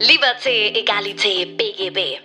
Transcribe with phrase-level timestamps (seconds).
[0.00, 2.20] Liberté, Egalité, BGB.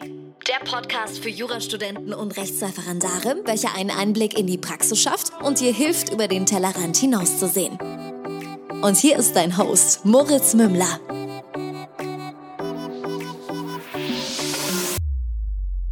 [0.48, 5.73] Der Podcast für Jurastudenten und Rechtsreferendare, welcher einen Einblick in die Praxis schafft und dir
[5.73, 7.77] hilft, über den Tellerrand hinauszusehen.
[8.81, 10.99] Und hier ist dein Host, Moritz Mümmler.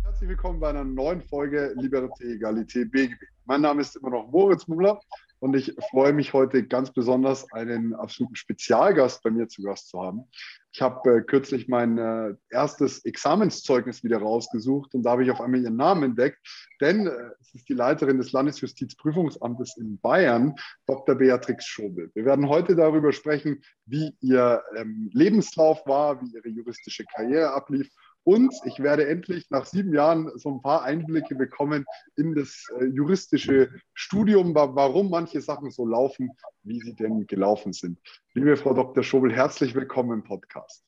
[0.03, 3.25] Herzlich willkommen bei einer neuen Folge Liberté, Egalité, BGB.
[3.45, 5.01] Mein Name ist immer noch Moritz Mümmler
[5.41, 9.99] und ich freue mich heute ganz besonders, einen absoluten Spezialgast bei mir zu Gast zu
[9.99, 10.25] haben.
[10.71, 15.41] Ich habe äh, kürzlich mein äh, erstes Examenszeugnis wieder rausgesucht und da habe ich auf
[15.41, 16.38] einmal ihren Namen entdeckt,
[16.80, 17.11] denn äh,
[17.41, 21.16] es ist die Leiterin des Landesjustizprüfungsamtes in Bayern, Dr.
[21.16, 22.11] Beatrix Schobel.
[22.13, 27.89] Wir werden heute darüber sprechen, wie ihr ähm, Lebenslauf war, wie ihre juristische Karriere ablief
[28.23, 31.85] und ich werde endlich nach sieben Jahren so ein paar Einblicke bekommen
[32.16, 36.31] in das äh, juristische Studium, warum manche Sachen so laufen,
[36.63, 37.99] wie sie denn gelaufen sind.
[38.34, 39.03] Liebe Frau Dr.
[39.03, 40.85] Schobel, herzlich willkommen im Podcast.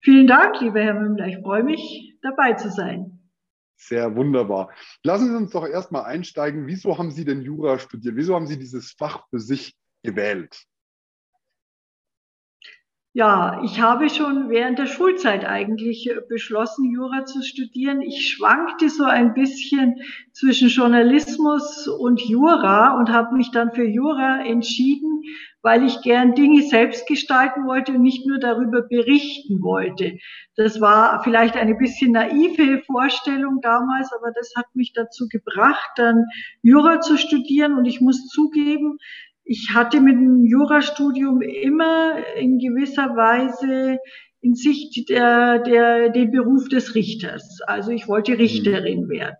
[0.00, 1.26] Vielen Dank, lieber Herr Mümmler.
[1.26, 3.30] Ich freue mich, dabei zu sein.
[3.76, 4.70] Sehr wunderbar.
[5.02, 6.66] Lassen Sie uns doch erstmal einsteigen.
[6.66, 8.14] Wieso haben Sie denn Jura studiert?
[8.16, 10.66] Wieso haben Sie dieses Fach für sich gewählt?
[13.16, 18.02] Ja, ich habe schon während der Schulzeit eigentlich äh, beschlossen, Jura zu studieren.
[18.02, 20.00] Ich schwankte so ein bisschen
[20.32, 25.22] zwischen Journalismus und Jura und habe mich dann für Jura entschieden,
[25.62, 30.18] weil ich gern Dinge selbst gestalten wollte und nicht nur darüber berichten wollte.
[30.56, 36.24] Das war vielleicht eine bisschen naive Vorstellung damals, aber das hat mich dazu gebracht, dann
[36.62, 37.78] Jura zu studieren.
[37.78, 38.98] Und ich muss zugeben,
[39.44, 43.98] ich hatte mit dem Jurastudium immer in gewisser Weise
[44.40, 47.60] in Sicht der, der, den Beruf des Richters.
[47.66, 48.38] Also ich wollte mhm.
[48.38, 49.36] Richterin werden.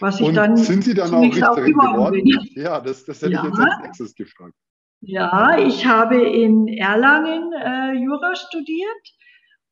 [0.00, 2.24] Was ich Und dann sind Sie dann auch Richterin geworden?
[2.24, 2.38] Bin.
[2.62, 3.40] Ja, das, das hätte ja.
[3.40, 4.54] ich jetzt als nächstes gefragt.
[5.00, 9.02] Ja, ich habe in Erlangen äh, Jura studiert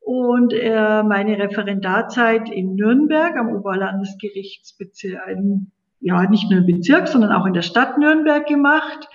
[0.00, 5.20] und äh, meine Referendarzeit in Nürnberg am Oberlandesgerichtsbezirk,
[6.00, 9.08] ja nicht nur im Bezirk, sondern auch in der Stadt Nürnberg gemacht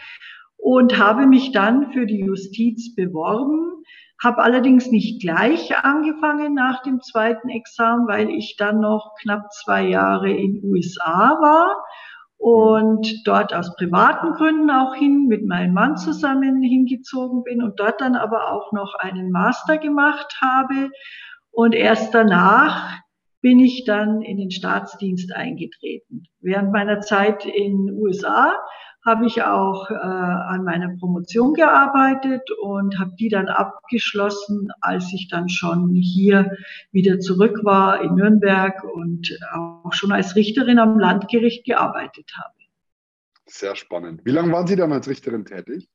[0.57, 3.83] und habe mich dann für die Justiz beworben,
[4.23, 9.87] habe allerdings nicht gleich angefangen nach dem zweiten Examen, weil ich dann noch knapp zwei
[9.87, 11.83] Jahre in USA war
[12.37, 18.01] und dort aus privaten Gründen auch hin mit meinem Mann zusammen hingezogen bin und dort
[18.01, 20.89] dann aber auch noch einen Master gemacht habe.
[21.51, 22.99] Und erst danach
[23.45, 26.23] bin ich dann in den Staatsdienst eingetreten.
[26.41, 28.55] Während meiner Zeit in den USA
[29.05, 35.27] habe ich auch äh, an meiner Promotion gearbeitet und habe die dann abgeschlossen, als ich
[35.29, 36.57] dann schon hier
[36.91, 42.55] wieder zurück war in Nürnberg und auch schon als Richterin am Landgericht gearbeitet habe.
[43.45, 44.21] Sehr spannend.
[44.25, 45.87] Wie lange waren Sie dann als Richterin tätig?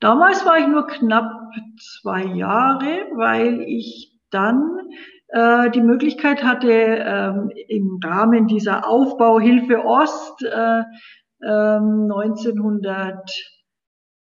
[0.00, 1.30] Damals war ich nur knapp
[1.78, 4.78] zwei Jahre, weil ich dann
[5.28, 10.82] äh, die Möglichkeit hatte, ähm, im Rahmen dieser Aufbauhilfe Ost äh,
[11.40, 13.20] 1900, ähm,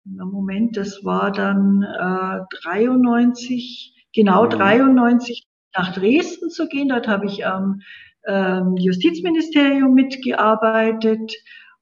[0.06, 5.82] na Moment, das war dann äh, 93, genau 93 mhm.
[5.82, 6.90] nach Dresden zu gehen.
[6.90, 7.82] Dort habe ich am
[8.28, 11.32] ähm, Justizministerium mitgearbeitet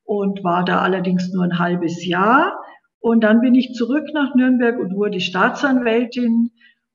[0.03, 2.59] und war da allerdings nur ein halbes Jahr.
[2.99, 6.51] Und dann bin ich zurück nach Nürnberg und wurde Staatsanwältin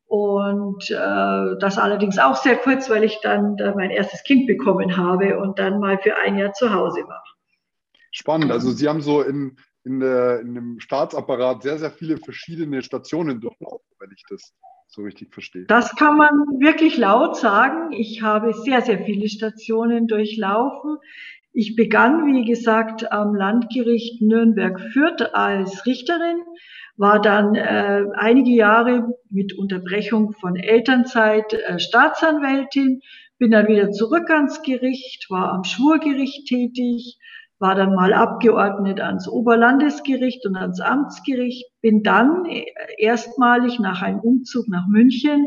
[0.09, 4.97] und äh, das allerdings auch sehr kurz, weil ich dann da mein erstes Kind bekommen
[4.97, 7.23] habe und dann mal für ein Jahr zu Hause war.
[8.11, 8.51] Spannend.
[8.51, 13.39] Also Sie haben so in, in, der, in dem Staatsapparat sehr, sehr viele verschiedene Stationen
[13.41, 14.55] durchlaufen, wenn ich das
[14.87, 15.67] so richtig verstehe.
[15.67, 17.93] Das kann man wirklich laut sagen.
[17.93, 20.97] Ich habe sehr, sehr viele Stationen durchlaufen.
[21.53, 26.41] Ich begann, wie gesagt, am Landgericht Nürnberg-Fürth als Richterin
[26.99, 33.01] war dann äh, einige Jahre mit Unterbrechung von Elternzeit äh, Staatsanwältin,
[33.39, 37.19] bin dann wieder zurück ans Gericht, war am Schwurgericht tätig,
[37.61, 42.67] war dann mal abgeordnet ans Oberlandesgericht und ans Amtsgericht, bin dann äh,
[42.99, 45.47] erstmalig nach einem Umzug nach München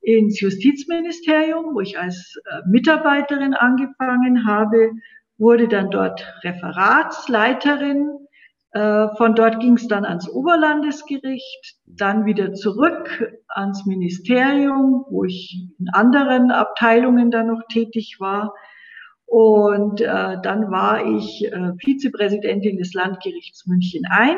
[0.00, 4.92] ins Justizministerium, wo ich als äh, Mitarbeiterin angefangen habe,
[5.36, 8.25] wurde dann dort Referatsleiterin
[9.16, 15.88] von dort ging es dann ans Oberlandesgericht, dann wieder zurück ans Ministerium, wo ich in
[15.90, 18.54] anderen Abteilungen dann noch tätig war.
[19.26, 24.36] Und äh, dann war ich äh, Vizepräsidentin des Landgerichts München I.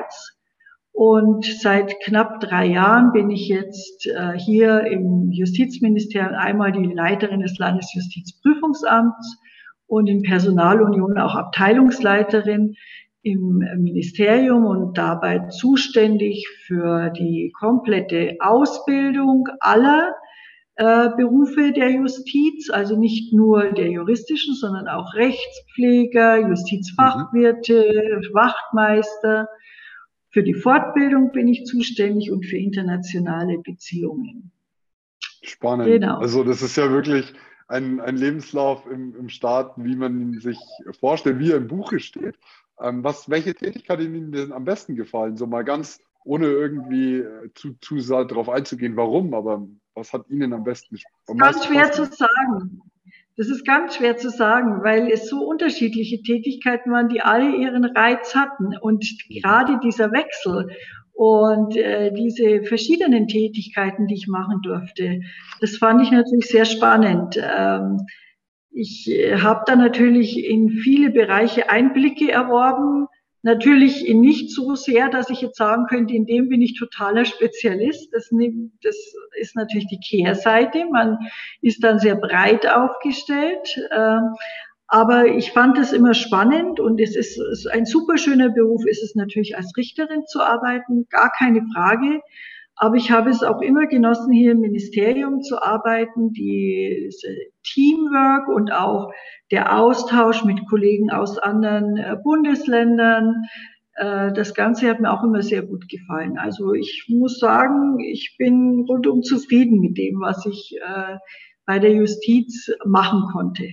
[0.93, 7.41] Und seit knapp drei Jahren bin ich jetzt äh, hier im Justizministerium einmal die Leiterin
[7.41, 9.39] des Landesjustizprüfungsamts
[9.87, 12.75] und in Personalunion auch Abteilungsleiterin
[13.23, 20.15] im Ministerium und dabei zuständig für die komplette Ausbildung aller
[20.77, 28.35] äh, Berufe der Justiz, also nicht nur der juristischen, sondern auch Rechtspfleger, Justizfachwirte, mhm.
[28.35, 29.49] Wachtmeister.
[30.31, 34.53] Für die Fortbildung bin ich zuständig und für internationale Beziehungen.
[35.43, 35.87] Spannend.
[35.87, 36.19] Genau.
[36.19, 37.33] Also das ist ja wirklich
[37.67, 40.59] ein, ein Lebenslauf im, im Staat, wie man ihn sich
[41.01, 42.37] vorstellt, wie er im Buche steht.
[42.83, 45.37] Ähm, was, welche Tätigkeit Ihnen denn am besten gefallen?
[45.37, 50.53] So mal ganz ohne irgendwie äh, zu, zu darauf einzugehen, warum, aber was hat Ihnen
[50.53, 52.83] am besten am Ganz schwer zu sagen.
[53.37, 57.85] Das ist ganz schwer zu sagen, weil es so unterschiedliche Tätigkeiten waren, die alle ihren
[57.85, 58.77] Reiz hatten.
[58.81, 59.41] Und mhm.
[59.41, 60.71] gerade dieser Wechsel
[61.13, 65.21] und äh, diese verschiedenen Tätigkeiten, die ich machen durfte,
[65.61, 67.41] das fand ich natürlich sehr spannend.
[67.41, 68.01] Ähm,
[68.71, 73.07] ich äh, habe da natürlich in viele Bereiche Einblicke erworben.
[73.43, 78.13] Natürlich nicht so sehr, dass ich jetzt sagen könnte, in dem bin ich totaler Spezialist.
[78.13, 78.31] Das,
[78.83, 78.97] das
[79.41, 80.87] ist natürlich die Kehrseite.
[80.91, 81.19] Man
[81.63, 83.81] ist dann sehr breit aufgestellt.
[83.93, 84.35] Ähm,
[84.89, 87.39] aber ich fand es immer spannend und es ist
[87.71, 92.23] ein super schöner Beruf, ist es natürlich als Richterin zu arbeiten, gar keine Frage.
[92.81, 97.11] Aber ich habe es auch immer genossen, hier im Ministerium zu arbeiten, die
[97.65, 99.11] Teamwork und auch
[99.51, 103.47] der Austausch mit Kollegen aus anderen äh, Bundesländern.
[103.95, 106.39] Äh, das Ganze hat mir auch immer sehr gut gefallen.
[106.39, 111.17] Also ich muss sagen, ich bin rundum zufrieden mit dem, was ich äh,
[111.67, 113.73] bei der Justiz machen konnte.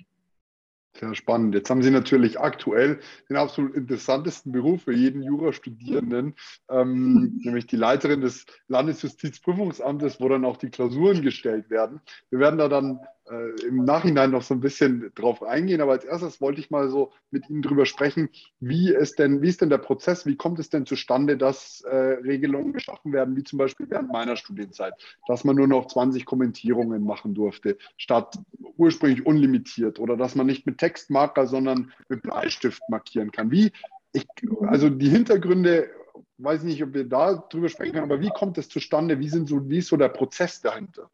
[0.97, 1.53] Sehr spannend.
[1.53, 3.00] Jetzt haben Sie natürlich aktuell
[3.30, 6.36] den absolut interessantesten Beruf für jeden Jurastudierenden,
[6.69, 12.00] ähm, nämlich die Leiterin des Landesjustizprüfungsamtes, wo dann auch die Klausuren gestellt werden.
[12.30, 15.81] Wir werden da dann äh, im Nachhinein noch so ein bisschen drauf eingehen.
[15.81, 18.30] Aber als erstes wollte ich mal so mit Ihnen drüber sprechen,
[18.60, 21.95] wie ist denn, wie ist denn der Prozess, wie kommt es denn zustande, dass äh,
[21.95, 24.94] Regelungen geschaffen werden, wie zum Beispiel während meiner Studienzeit,
[25.27, 28.38] dass man nur noch 20 Kommentierungen machen durfte, statt
[28.77, 33.51] ursprünglich unlimitiert oder dass man nicht mit Textmarker, sondern mit Bleistift markieren kann.
[33.51, 33.72] Wie,
[34.13, 34.25] ich,
[34.62, 35.89] also die Hintergründe
[36.38, 39.19] weiß nicht, ob wir da drüber sprechen können, aber wie kommt es zustande?
[39.19, 41.10] Wie, sind so, wie ist so der Prozess dahinter?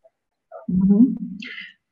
[0.68, 1.38] Mhm.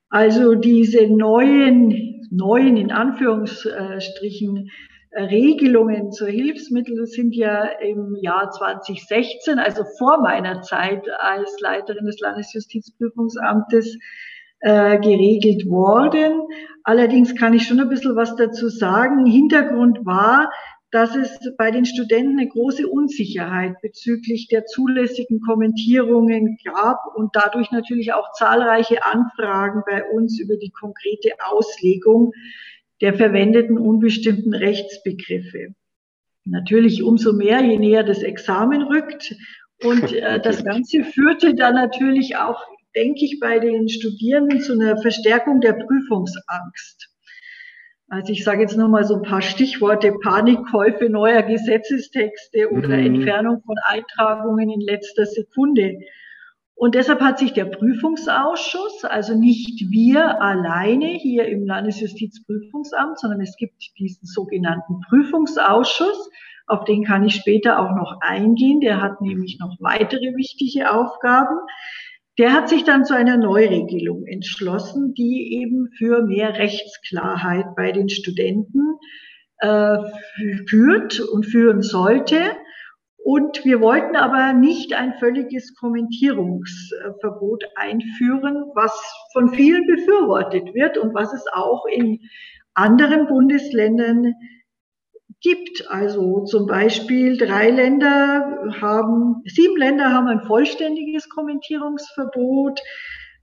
[0.09, 4.69] Also diese neuen, neuen in Anführungsstrichen
[5.15, 12.19] Regelungen zur Hilfsmittel sind ja im Jahr 2016, also vor meiner Zeit als Leiterin des
[12.19, 13.97] Landesjustizprüfungsamtes,
[14.61, 16.41] äh, geregelt worden.
[16.83, 19.25] Allerdings kann ich schon ein bisschen was dazu sagen.
[19.25, 20.51] Hintergrund war,
[20.91, 27.71] dass es bei den Studenten eine große Unsicherheit bezüglich der zulässigen Kommentierungen gab und dadurch
[27.71, 32.33] natürlich auch zahlreiche Anfragen bei uns über die konkrete Auslegung
[33.01, 35.75] der verwendeten unbestimmten Rechtsbegriffe.
[36.45, 39.35] Natürlich umso mehr, je näher das Examen rückt.
[39.83, 42.61] Und äh, das Ganze führte dann natürlich auch,
[42.95, 47.09] denke ich, bei den Studierenden zu einer Verstärkung der Prüfungsangst.
[48.09, 53.15] Also ich sage jetzt nochmal so ein paar Stichworte, Panikkäufe neuer Gesetzestexte oder mhm.
[53.15, 55.99] Entfernung von Eintragungen in letzter Sekunde.
[56.73, 63.57] Und deshalb hat sich der Prüfungsausschuss, also nicht wir alleine hier im Landesjustizprüfungsamt, sondern es
[63.57, 66.29] gibt diesen sogenannten Prüfungsausschuss,
[66.67, 68.79] auf den kann ich später auch noch eingehen.
[68.79, 71.57] Der hat nämlich noch weitere wichtige Aufgaben.
[72.39, 78.07] Der hat sich dann zu einer Neuregelung entschlossen, die eben für mehr Rechtsklarheit bei den
[78.07, 78.95] Studenten
[79.57, 79.97] äh,
[80.65, 82.39] führt und führen sollte.
[83.17, 88.93] Und wir wollten aber nicht ein völliges Kommentierungsverbot einführen, was
[89.33, 92.21] von vielen befürwortet wird und was es auch in
[92.73, 94.33] anderen Bundesländern
[95.41, 95.89] gibt.
[95.89, 102.79] Also zum Beispiel drei Länder haben, sieben Länder haben ein vollständiges Kommentierungsverbot.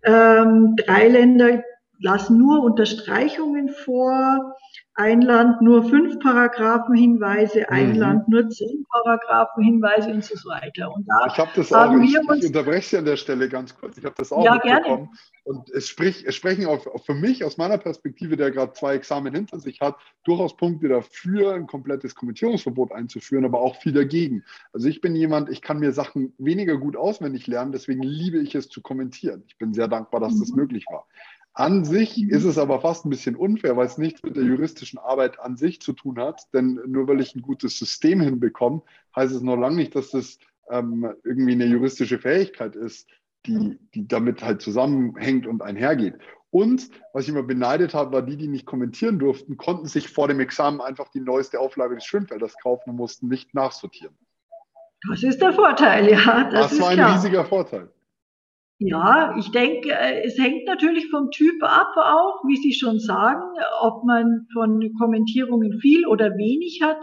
[0.02, 1.62] Ähm, drei Länder
[1.98, 4.54] lassen nur Unterstreichungen vor.
[4.98, 7.96] Ein Land nur fünf Paragraphenhinweise, ein mhm.
[7.96, 10.90] Land nur zehn Paragraphenhinweise und so weiter.
[10.90, 13.98] Und da ich habe das auch, ich, ich unterbreche Sie an der Stelle ganz kurz,
[13.98, 14.84] ich habe das auch ja, mitbekommen.
[14.84, 15.08] Gerne.
[15.44, 19.32] Und es, sprich, es sprechen auch für mich aus meiner Perspektive, der gerade zwei Examen
[19.34, 24.44] hinter sich hat, durchaus Punkte dafür, ein komplettes Kommentierungsverbot einzuführen, aber auch viel dagegen.
[24.72, 28.54] Also ich bin jemand, ich kann mir Sachen weniger gut auswendig lernen, deswegen liebe ich
[28.54, 29.44] es zu kommentieren.
[29.46, 30.56] Ich bin sehr dankbar, dass das mhm.
[30.56, 31.06] möglich war.
[31.58, 34.98] An sich ist es aber fast ein bisschen unfair, weil es nichts mit der juristischen
[34.98, 36.42] Arbeit an sich zu tun hat.
[36.52, 38.82] Denn nur weil ich ein gutes System hinbekomme,
[39.16, 40.38] heißt es noch lange nicht, dass das
[40.70, 43.08] ähm, irgendwie eine juristische Fähigkeit ist,
[43.46, 46.18] die, die damit halt zusammenhängt und einhergeht.
[46.50, 50.28] Und was ich immer beneidet habe, war die, die nicht kommentieren durften, konnten sich vor
[50.28, 54.14] dem Examen einfach die neueste Auflage des Schönfelders kaufen und mussten nicht nachsortieren.
[55.08, 56.50] Das ist der Vorteil, ja.
[56.50, 57.14] Das, das war ein klar.
[57.14, 57.88] riesiger Vorteil.
[58.78, 63.42] Ja, ich denke, äh, es hängt natürlich vom Typ ab auch, wie Sie schon sagen,
[63.80, 66.98] ob man von Kommentierungen viel oder wenig hat.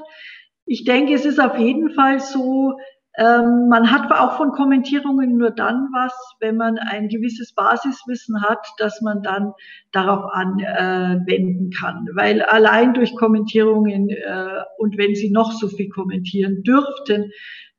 [0.66, 2.74] Ich denke, es ist auf jeden Fall so,
[3.18, 8.66] ähm, man hat auch von Kommentierungen nur dann was, wenn man ein gewisses Basiswissen hat,
[8.78, 9.54] das man dann
[9.92, 12.08] darauf anwenden kann.
[12.14, 17.32] Weil allein durch Kommentierungen äh, und wenn Sie noch so viel kommentieren dürften,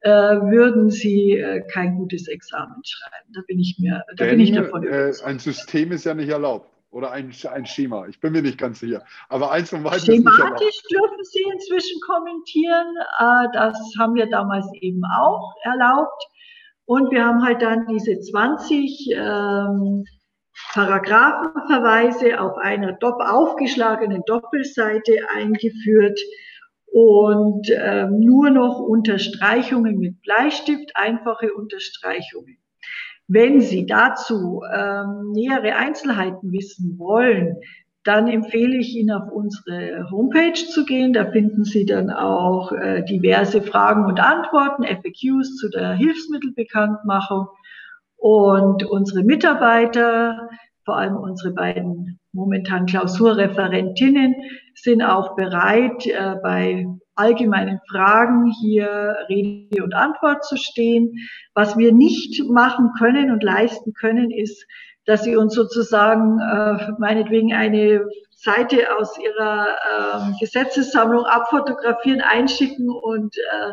[0.09, 3.33] würden Sie äh, kein gutes Examen schreiben.
[3.33, 6.29] Da bin ich mir, da Denn, bin ich davon äh, Ein System ist ja nicht
[6.29, 8.07] erlaubt oder ein, ein Schema.
[8.07, 9.05] Ich bin mir nicht ganz sicher.
[9.29, 12.87] Aber eins von beiden Schematisch dürfen Sie inzwischen kommentieren.
[13.19, 16.23] Äh, das haben wir damals eben auch erlaubt.
[16.87, 20.05] Und wir haben halt dann diese 20 ähm,
[20.73, 26.21] Paragraphenverweise auf einer dopp aufgeschlagenen Doppelseite eingeführt
[26.95, 32.59] und ähm, nur noch Unterstreichungen mit Bleistift, einfache Unterstreichungen.
[33.27, 37.57] Wenn Sie dazu ähm, nähere Einzelheiten wissen wollen,
[38.05, 41.13] dann empfehle ich Ihnen auf unsere Homepage zu gehen.
[41.13, 47.49] Da finden Sie dann auch äh, diverse Fragen und Antworten, FAQs zu der Hilfsmittelbekanntmachung.
[48.17, 50.49] Und unsere Mitarbeiter,
[50.85, 54.37] vor allem unsere beiden momentan Klausurreferentinnen,
[54.75, 61.13] sind auch bereit, äh, bei allgemeinen Fragen hier Rede und Antwort zu stehen.
[61.55, 64.67] Was wir nicht machen können und leisten können, ist,
[65.07, 73.37] dass sie uns sozusagen äh, meinetwegen eine Seite aus ihrer äh, Gesetzessammlung abfotografieren, einschicken und
[73.37, 73.73] äh,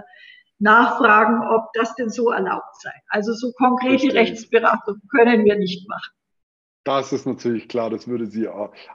[0.59, 2.91] nachfragen, ob das denn so erlaubt sei.
[3.09, 4.13] Also so konkrete.
[4.13, 6.13] Rechtsberatung können wir nicht machen.
[6.83, 8.47] Das ist natürlich klar, das würde sie,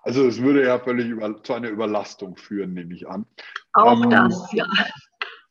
[0.02, 3.26] also es würde ja völlig über, zu einer Überlastung führen, nehme ich an.
[3.74, 4.66] Auch ähm, das, ja.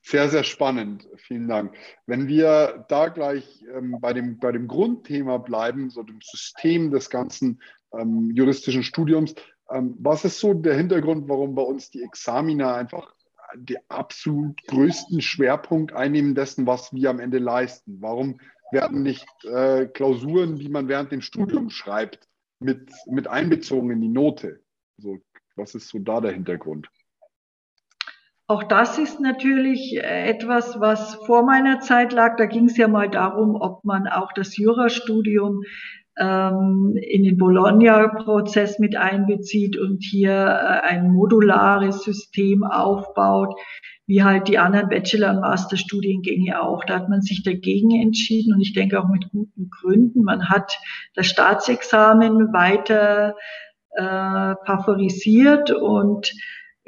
[0.01, 1.07] Sehr, sehr spannend.
[1.15, 1.73] Vielen Dank.
[2.05, 7.09] Wenn wir da gleich ähm, bei, dem, bei dem Grundthema bleiben, so dem System des
[7.09, 7.59] ganzen
[7.91, 9.33] ähm, juristischen Studiums,
[9.71, 13.15] ähm, was ist so der Hintergrund, warum bei uns die Examina einfach
[13.55, 17.97] den absolut größten Schwerpunkt einnehmen dessen, was wir am Ende leisten?
[17.99, 18.39] Warum
[18.71, 22.27] werden nicht äh, Klausuren, die man während dem Studium schreibt,
[22.59, 24.61] mit, mit einbezogen in die Note?
[24.97, 25.19] Also,
[25.55, 26.89] was ist so da der Hintergrund?
[28.47, 32.35] Auch das ist natürlich äh, etwas, was vor meiner Zeit lag.
[32.37, 35.63] Da ging es ja mal darum, ob man auch das Jurastudium
[36.17, 43.55] ähm, in den Bologna-Prozess mit einbezieht und hier äh, ein modulares System aufbaut
[44.07, 46.83] wie halt die anderen Bachelor- und Masterstudiengänge auch.
[46.85, 50.23] Da hat man sich dagegen entschieden und ich denke auch mit guten Gründen.
[50.23, 50.77] Man hat
[51.15, 53.35] das Staatsexamen weiter
[53.91, 56.31] äh, favorisiert und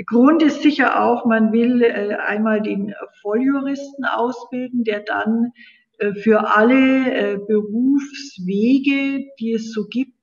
[0.05, 2.93] Grund ist sicher auch, man will äh, einmal den
[3.23, 5.53] Volljuristen ausbilden, der dann
[5.97, 10.13] äh, für alle äh, Berufswege, die es so gibt,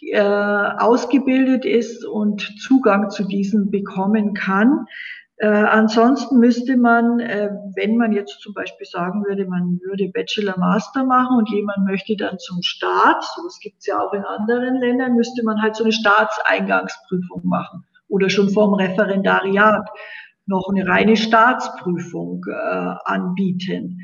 [0.00, 4.86] äh, ausgebildet ist und Zugang zu diesen bekommen kann.
[5.40, 10.58] Äh, ansonsten müsste man, äh, wenn man jetzt zum Beispiel sagen würde, man würde Bachelor
[10.58, 14.80] Master machen und jemand möchte dann zum Staat, so das gibt's ja auch in anderen
[14.80, 19.88] Ländern, müsste man halt so eine Staatseingangsprüfung machen oder schon vom Referendariat
[20.46, 24.00] noch eine reine Staatsprüfung äh, anbieten.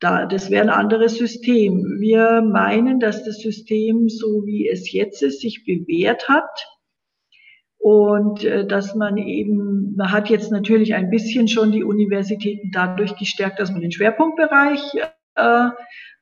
[0.00, 1.98] Da, das wäre ein anderes System.
[2.00, 6.71] Wir meinen, dass das System, so wie es jetzt ist, sich bewährt hat
[7.82, 13.16] und äh, dass man eben, man hat jetzt natürlich ein bisschen schon die Universitäten dadurch
[13.16, 14.80] gestärkt, dass man den Schwerpunktbereich
[15.34, 15.68] äh,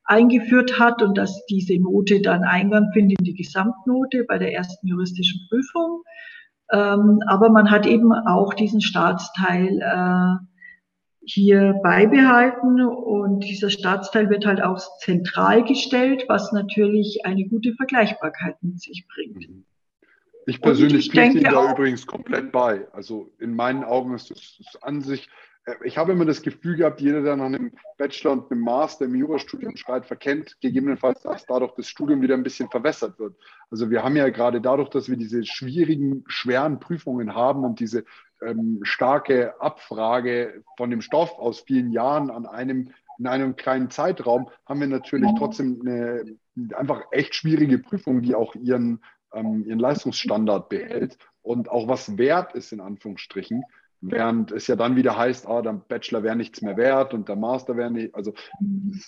[0.05, 4.87] eingeführt hat und dass diese Note dann Eingang findet in die Gesamtnote bei der ersten
[4.87, 6.03] juristischen Prüfung.
[6.73, 10.43] Ähm, aber man hat eben auch diesen Staatsteil äh,
[11.27, 18.57] hier beibehalten und dieser Staatsteil wird halt auch zentral gestellt, was natürlich eine gute Vergleichbarkeit
[18.63, 19.47] mit sich bringt.
[19.47, 19.67] Mhm.
[20.47, 22.87] Ich persönlich pflichte Ihnen da übrigens komplett bei.
[22.93, 25.29] Also in meinen Augen ist es an sich,
[25.65, 29.05] äh, ich habe immer das Gefühl gehabt, jeder, der nach einem Bachelor und einem Master
[29.05, 33.37] im Jurastudium schreibt, verkennt gegebenenfalls, dass dadurch das Studium wieder ein bisschen verwässert wird.
[33.71, 38.05] Also wir haben ja gerade dadurch, dass wir diese schwierigen, schweren Prüfungen haben und diese
[38.43, 44.49] ähm, starke Abfrage von dem Stoff aus vielen Jahren an einem in einem kleinen Zeitraum
[44.65, 46.25] haben wir natürlich trotzdem eine
[46.75, 49.03] einfach echt schwierige Prüfung, die auch ihren
[49.33, 53.65] ähm, ihren Leistungsstandard behält und auch was wert ist, in Anführungsstrichen.
[54.03, 57.37] Während es ja dann wieder heißt, ah, der Bachelor wäre nichts mehr wert und der
[57.37, 58.33] Master wäre nicht, also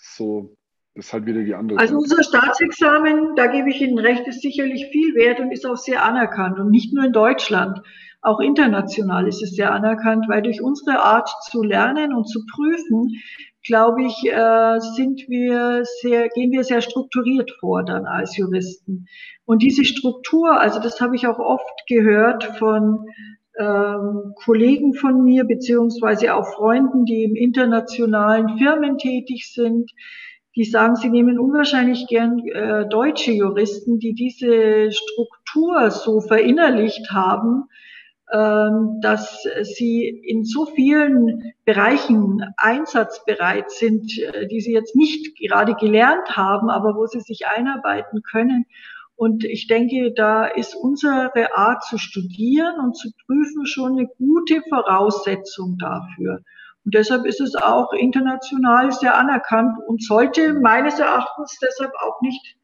[0.03, 0.55] so,
[0.95, 1.79] das ist halt wieder die andere.
[1.79, 5.77] Also unser Staatsexamen, da gebe ich Ihnen recht, ist sicherlich viel wert und ist auch
[5.77, 6.59] sehr anerkannt.
[6.59, 7.81] Und nicht nur in Deutschland,
[8.21, 13.21] auch international ist es sehr anerkannt, weil durch unsere Art zu lernen und zu prüfen,
[13.65, 19.07] glaube ich, äh, sind wir sehr, gehen wir sehr strukturiert vor dann als Juristen.
[19.45, 23.07] Und diese Struktur, also das habe ich auch oft gehört von
[23.59, 29.91] ähm, Kollegen von mir, beziehungsweise auch Freunden, die im internationalen Firmen tätig sind,
[30.57, 37.65] die sagen, sie nehmen unwahrscheinlich gern äh, deutsche Juristen, die diese Struktur so verinnerlicht haben,
[38.33, 45.75] ähm, dass sie in so vielen Bereichen einsatzbereit sind, äh, die sie jetzt nicht gerade
[45.75, 48.67] gelernt haben, aber wo sie sich einarbeiten können.
[49.17, 54.63] Und ich denke, da ist unsere Art zu studieren und zu prüfen schon eine gute
[54.69, 56.43] Voraussetzung dafür.
[56.85, 62.57] Und deshalb ist es auch international sehr anerkannt und sollte meines Erachtens deshalb auch nicht,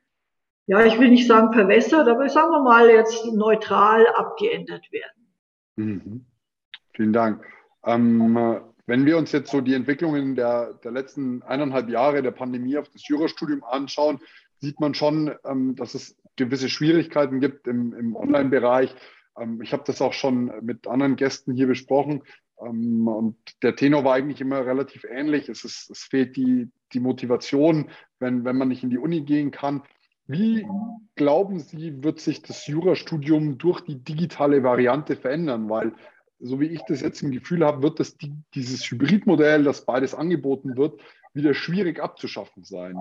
[0.67, 5.29] ja, ich will nicht sagen verwässert, aber sagen wir mal jetzt neutral abgeändert werden.
[5.77, 6.27] Mhm.
[6.95, 7.45] Vielen Dank.
[7.85, 12.77] Ähm, wenn wir uns jetzt so die Entwicklungen der, der letzten eineinhalb Jahre der Pandemie
[12.79, 14.19] auf das Jurastudium anschauen,
[14.61, 18.95] sieht man schon, ähm, dass es gewisse Schwierigkeiten gibt im, im Online-Bereich.
[19.39, 22.23] Ähm, ich habe das auch schon mit anderen Gästen hier besprochen.
[22.63, 25.49] Ähm, und der Tenor war eigentlich immer relativ ähnlich.
[25.49, 29.51] Es, ist, es fehlt die, die Motivation, wenn, wenn man nicht in die Uni gehen
[29.51, 29.83] kann.
[30.27, 30.67] Wie
[31.15, 35.71] glauben Sie, wird sich das Jurastudium durch die digitale Variante verändern?
[35.71, 35.95] Weil,
[36.39, 38.17] so wie ich das jetzt im Gefühl habe, wird das,
[38.55, 41.01] dieses Hybridmodell, das beides angeboten wird,
[41.33, 42.99] wieder schwierig abzuschaffen sein.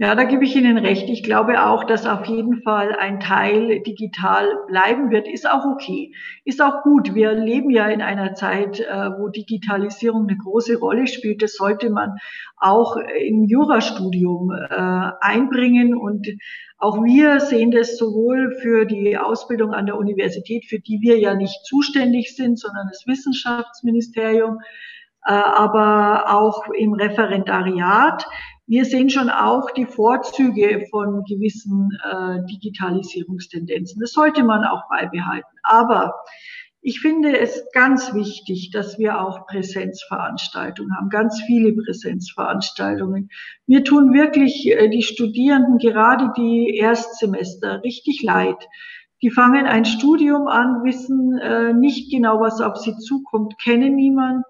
[0.00, 1.08] Ja, da gebe ich Ihnen recht.
[1.08, 5.26] Ich glaube auch, dass auf jeden Fall ein Teil digital bleiben wird.
[5.26, 6.14] Ist auch okay.
[6.44, 7.16] Ist auch gut.
[7.16, 11.42] Wir leben ja in einer Zeit, äh, wo Digitalisierung eine große Rolle spielt.
[11.42, 12.12] Das sollte man
[12.58, 15.96] auch im Jurastudium äh, einbringen.
[15.96, 16.28] Und
[16.78, 21.34] auch wir sehen das sowohl für die Ausbildung an der Universität, für die wir ja
[21.34, 24.58] nicht zuständig sind, sondern das Wissenschaftsministerium,
[25.26, 28.24] äh, aber auch im Referendariat
[28.68, 33.98] wir sehen schon auch die Vorzüge von gewissen äh, Digitalisierungstendenzen.
[34.00, 35.56] Das sollte man auch beibehalten.
[35.62, 36.14] Aber
[36.82, 43.30] ich finde es ganz wichtig, dass wir auch Präsenzveranstaltungen haben, ganz viele Präsenzveranstaltungen.
[43.66, 48.68] Mir tun wirklich äh, die Studierenden, gerade die Erstsemester, richtig leid.
[49.22, 54.44] Die fangen ein Studium an, wissen äh, nicht genau, was auf sie zukommt, kennen niemand,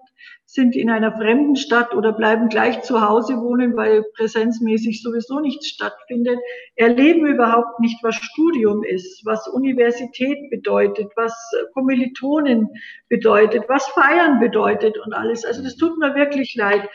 [0.51, 5.67] sind in einer fremden Stadt oder bleiben gleich zu Hause wohnen, weil präsenzmäßig sowieso nichts
[5.67, 6.39] stattfindet,
[6.75, 11.35] erleben überhaupt nicht, was Studium ist, was Universität bedeutet, was
[11.75, 12.67] Kommilitonen
[13.09, 15.45] bedeutet, was Feiern bedeutet und alles.
[15.45, 16.89] Also das tut mir wirklich leid.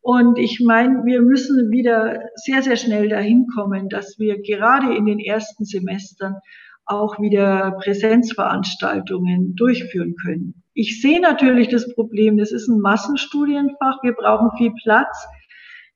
[0.00, 5.06] Und ich meine, wir müssen wieder sehr, sehr schnell dahin kommen, dass wir gerade in
[5.06, 6.36] den ersten Semestern
[6.84, 10.61] auch wieder Präsenzveranstaltungen durchführen können.
[10.74, 15.26] Ich sehe natürlich das Problem, das ist ein Massenstudienfach, wir brauchen viel Platz.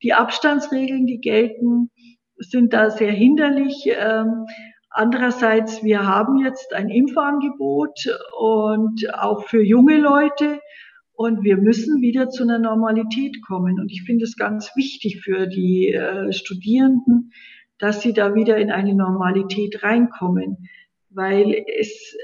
[0.03, 1.89] Die Abstandsregeln, die gelten,
[2.37, 3.85] sind da sehr hinderlich.
[3.87, 4.45] Ähm,
[4.91, 7.99] andererseits, wir haben jetzt ein Impfangebot
[8.37, 10.59] und auch für junge Leute
[11.13, 13.79] und wir müssen wieder zu einer Normalität kommen.
[13.79, 17.31] Und ich finde es ganz wichtig für die äh, Studierenden,
[17.79, 20.69] dass sie da wieder in eine Normalität reinkommen
[21.17, 22.15] weil es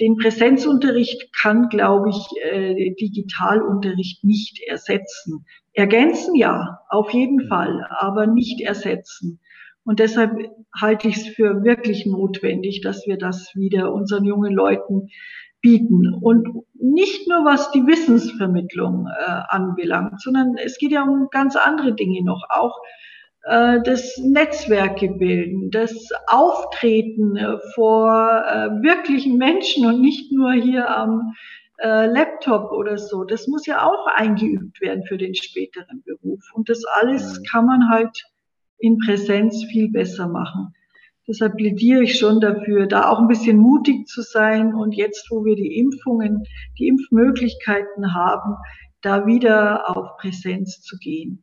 [0.00, 5.46] den Präsenzunterricht kann, glaube ich, äh, Digitalunterricht nicht ersetzen.
[5.72, 9.40] Ergänzen ja, auf jeden Fall, aber nicht ersetzen.
[9.84, 10.32] Und deshalb
[10.78, 15.08] halte ich es für wirklich notwendig, dass wir das wieder unseren jungen Leuten
[15.60, 16.12] bieten.
[16.20, 21.94] Und nicht nur was die Wissensvermittlung äh, anbelangt, sondern es geht ja um ganz andere
[21.94, 23.09] Dinge noch, auch äh,
[23.42, 31.34] das Netzwerke bilden, das Auftreten äh, vor äh, wirklichen Menschen und nicht nur hier am
[31.82, 33.24] Laptop oder so.
[33.24, 36.42] Das muss ja auch eingeübt werden für den späteren Beruf.
[36.52, 38.22] Und das alles kann man halt
[38.76, 40.74] in Präsenz viel besser machen.
[41.26, 45.42] Deshalb plädiere ich schon dafür, da auch ein bisschen mutig zu sein und jetzt, wo
[45.46, 46.42] wir die Impfungen,
[46.78, 48.56] die Impfmöglichkeiten haben,
[49.00, 51.42] da wieder auf Präsenz zu gehen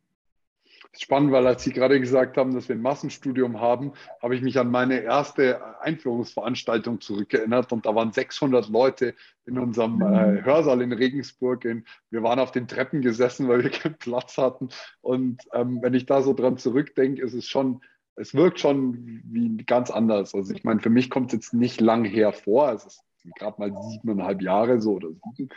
[1.02, 4.58] spannend, weil als Sie gerade gesagt haben, dass wir ein Massenstudium haben, habe ich mich
[4.58, 9.14] an meine erste Einführungsveranstaltung zurückerinnert und da waren 600 Leute
[9.46, 11.64] in unserem äh, Hörsaal in Regensburg.
[11.64, 14.68] In, wir waren auf den Treppen gesessen, weil wir keinen Platz hatten.
[15.00, 17.80] Und ähm, wenn ich da so dran zurückdenke, ist es schon,
[18.16, 20.34] es wirkt schon wie ganz anders.
[20.34, 22.72] Also ich meine, für mich kommt es jetzt nicht lang hervor.
[22.72, 23.02] Es ist
[23.36, 25.48] gerade mal siebeneinhalb Jahre so oder sieben.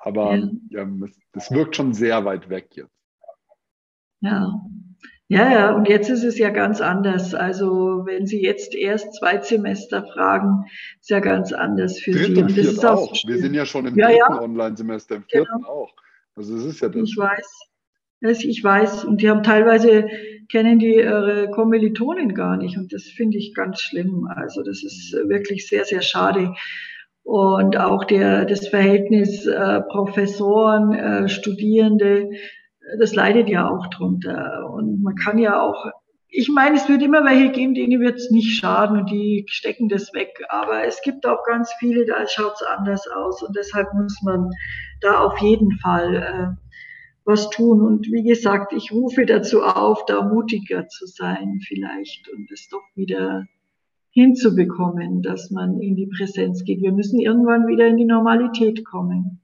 [0.00, 0.82] Aber ja.
[0.82, 2.94] ähm, es, es wirkt schon sehr weit weg jetzt.
[4.20, 4.60] Ja,
[5.30, 7.36] Ja, ja, und jetzt ist es ja ganz anders.
[7.36, 10.64] Also wenn Sie jetzt erst zwei Semester fragen,
[11.00, 12.32] ist ja ganz anders für Dritt Sie.
[12.32, 13.12] Und, und das ist auch.
[13.12, 14.40] auch Wir sind ja schon im ja, dritten ja.
[14.40, 15.68] Online-Semester, im vierten genau.
[15.68, 15.94] auch.
[16.34, 17.08] Also es ist ja das.
[17.08, 17.60] Ich weiß.
[18.42, 19.04] Ich weiß.
[19.04, 20.08] Und die haben teilweise,
[20.50, 22.76] kennen die ihre Kommilitonen gar nicht.
[22.76, 24.28] Und das finde ich ganz schlimm.
[24.34, 26.54] Also das ist wirklich sehr, sehr schade.
[27.22, 32.30] Und auch der, das Verhältnis äh, Professoren, äh, Studierende,
[32.98, 34.70] das leidet ja auch drunter.
[34.72, 35.86] Und man kann ja auch,
[36.28, 39.88] ich meine, es wird immer welche geben, denen wird es nicht schaden und die stecken
[39.88, 40.42] das weg.
[40.48, 43.42] Aber es gibt auch ganz viele, da schaut es anders aus.
[43.42, 44.50] Und deshalb muss man
[45.00, 46.70] da auf jeden Fall äh,
[47.24, 47.82] was tun.
[47.82, 52.84] Und wie gesagt, ich rufe dazu auf, da mutiger zu sein vielleicht und es doch
[52.94, 53.44] wieder
[54.12, 56.80] hinzubekommen, dass man in die Präsenz geht.
[56.80, 59.39] Wir müssen irgendwann wieder in die Normalität kommen.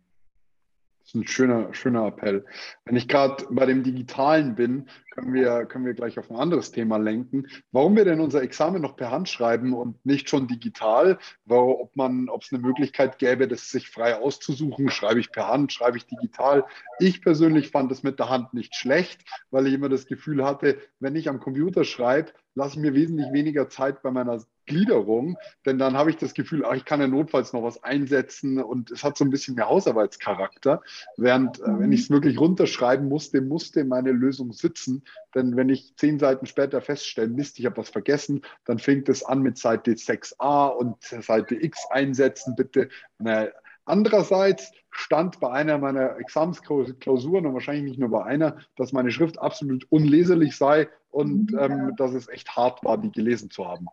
[1.17, 2.45] Ein schöner, schöner Appell.
[2.85, 6.73] Wenn ich gerade bei dem Digitalen bin, können wir, können wir gleich auf ein anderes
[6.73, 7.47] Thema lenken.
[7.73, 11.19] Warum wir denn unser Examen noch per Hand schreiben und nicht schon digital?
[11.49, 16.07] Ob es eine Möglichkeit gäbe, das sich frei auszusuchen, schreibe ich per Hand, schreibe ich
[16.07, 16.67] digital.
[16.99, 20.77] Ich persönlich fand es mit der Hand nicht schlecht, weil ich immer das Gefühl hatte,
[21.01, 25.79] wenn ich am Computer schreibe, lasse ich mir wesentlich weniger Zeit bei meiner Gliederung, denn
[25.79, 29.05] dann habe ich das Gefühl, ach, ich kann ja notfalls noch was einsetzen und es
[29.05, 30.83] hat so ein bisschen mehr Hausarbeitscharakter.
[31.17, 35.05] Während, äh, wenn ich es wirklich runterschreiben musste, musste meine Lösung sitzen.
[35.35, 39.25] Denn wenn ich zehn Seiten später feststelle, Mist, ich habe was vergessen, dann fängt es
[39.25, 42.89] an mit Seite 6a und Seite X einsetzen, bitte.
[43.19, 43.49] Na,
[43.87, 49.39] Andererseits stand bei einer meiner Examensklausuren und wahrscheinlich nicht nur bei einer, dass meine Schrift
[49.39, 53.87] absolut unleserlich sei und ähm, dass es echt hart war, die gelesen zu haben.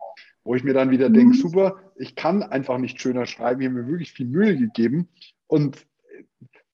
[0.44, 1.40] Wo ich mir dann wieder denke, mhm.
[1.40, 5.08] super, ich kann einfach nicht schöner schreiben, ich habe mir wirklich viel Mühe gegeben
[5.46, 5.86] und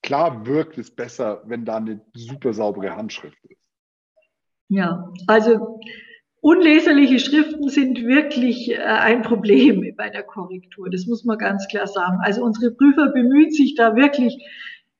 [0.02, 3.60] klar wirkt es besser, wenn da eine super saubere Handschrift ist.
[4.68, 5.80] Ja, also
[6.42, 10.88] Unleserliche Schriften sind wirklich äh, ein Problem bei der Korrektur.
[10.88, 12.18] Das muss man ganz klar sagen.
[12.22, 14.38] Also unsere Prüfer bemühen sich da wirklich.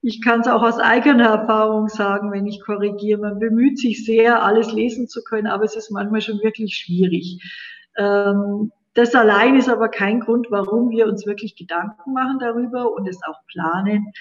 [0.02, 3.20] Ich kann es auch aus eigener Erfahrung sagen, wenn ich korrigiere.
[3.20, 7.42] Man bemüht sich sehr, alles lesen zu können, aber es ist manchmal schon wirklich schwierig.
[8.00, 13.08] Ähm, das allein ist aber kein Grund, warum wir uns wirklich Gedanken machen darüber und
[13.08, 14.12] es auch planen,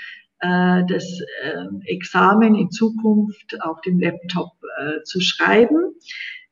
[0.41, 1.05] äh, das
[1.43, 5.95] ähm, Examen in Zukunft auf dem Laptop äh, zu schreiben.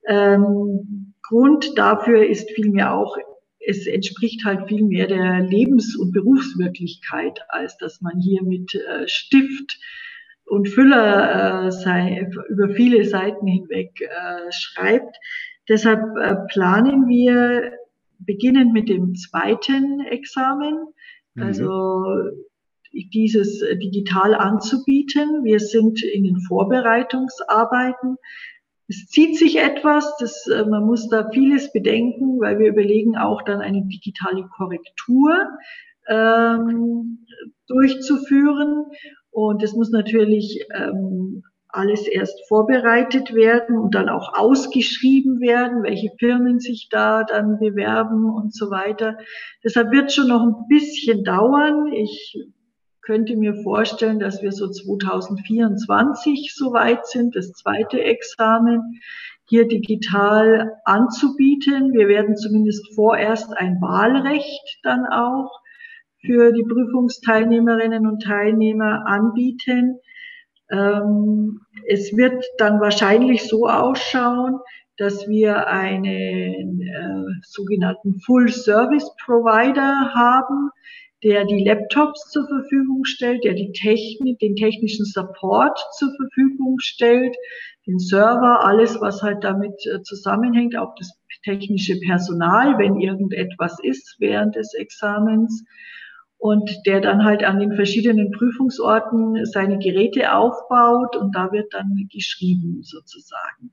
[0.08, 3.18] Ähm, Grund dafür ist vielmehr auch,
[3.60, 9.08] es entspricht halt viel mehr der Lebens- und Berufswirklichkeit, als dass man hier mit äh,
[9.08, 9.78] Stift
[10.46, 15.18] und Füller äh, sei, über viele Seiten hinweg äh, schreibt.
[15.70, 17.74] Deshalb äh, planen wir
[18.20, 20.88] beginnend mit dem zweiten Examen,
[21.36, 21.44] mhm.
[21.44, 22.06] also
[22.94, 25.44] dieses digital anzubieten.
[25.44, 28.18] Wir sind in den Vorbereitungsarbeiten.
[28.88, 33.42] Es zieht sich etwas, das, äh, man muss da vieles bedenken, weil wir überlegen auch
[33.42, 35.48] dann eine digitale Korrektur
[36.08, 37.26] ähm,
[37.68, 38.86] durchzuführen.
[39.30, 46.12] Und es muss natürlich ähm, alles erst vorbereitet werden und dann auch ausgeschrieben werden, welche
[46.18, 49.18] Firmen sich da dann bewerben und so weiter.
[49.64, 51.92] Deshalb wird schon noch ein bisschen dauern.
[51.92, 52.38] Ich
[53.02, 59.00] könnte mir vorstellen, dass wir so 2024 soweit sind, das zweite Examen
[59.46, 61.94] hier digital anzubieten.
[61.94, 65.52] Wir werden zumindest vorerst ein Wahlrecht dann auch
[66.26, 70.00] für die Prüfungsteilnehmerinnen und Teilnehmer anbieten.
[70.70, 74.60] Ähm, es wird dann wahrscheinlich so ausschauen,
[74.98, 80.72] dass wir einen äh, sogenannten Full Service Provider haben,
[81.24, 87.36] der die Laptops zur Verfügung stellt, der die Technik, den technischen Support zur Verfügung stellt,
[87.86, 91.12] den Server, alles, was halt damit äh, zusammenhängt, auch das
[91.44, 95.64] technische Personal, wenn irgendetwas ist während des Examens
[96.38, 102.08] und der dann halt an den verschiedenen Prüfungsorten seine Geräte aufbaut und da wird dann
[102.12, 103.72] geschrieben sozusagen.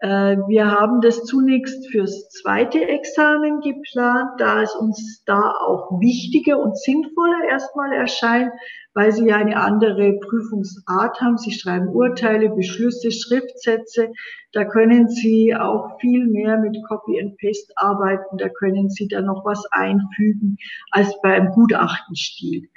[0.00, 6.58] Äh, wir haben das zunächst fürs zweite Examen geplant, da es uns da auch wichtiger
[6.58, 8.52] und sinnvoller erstmal erscheint,
[8.98, 11.38] weil sie ja eine andere Prüfungsart haben.
[11.38, 14.10] Sie schreiben Urteile, Beschlüsse, Schriftsätze.
[14.50, 18.38] Da können Sie auch viel mehr mit Copy and Paste arbeiten.
[18.38, 20.56] Da können Sie dann noch was einfügen
[20.90, 22.68] als beim Gutachtenstil.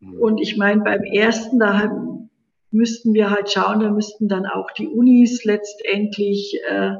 [0.00, 0.20] Mhm.
[0.20, 2.02] Und ich meine, beim ersten, da
[2.70, 6.94] müssten wir halt schauen, da müssten dann auch die Unis letztendlich äh,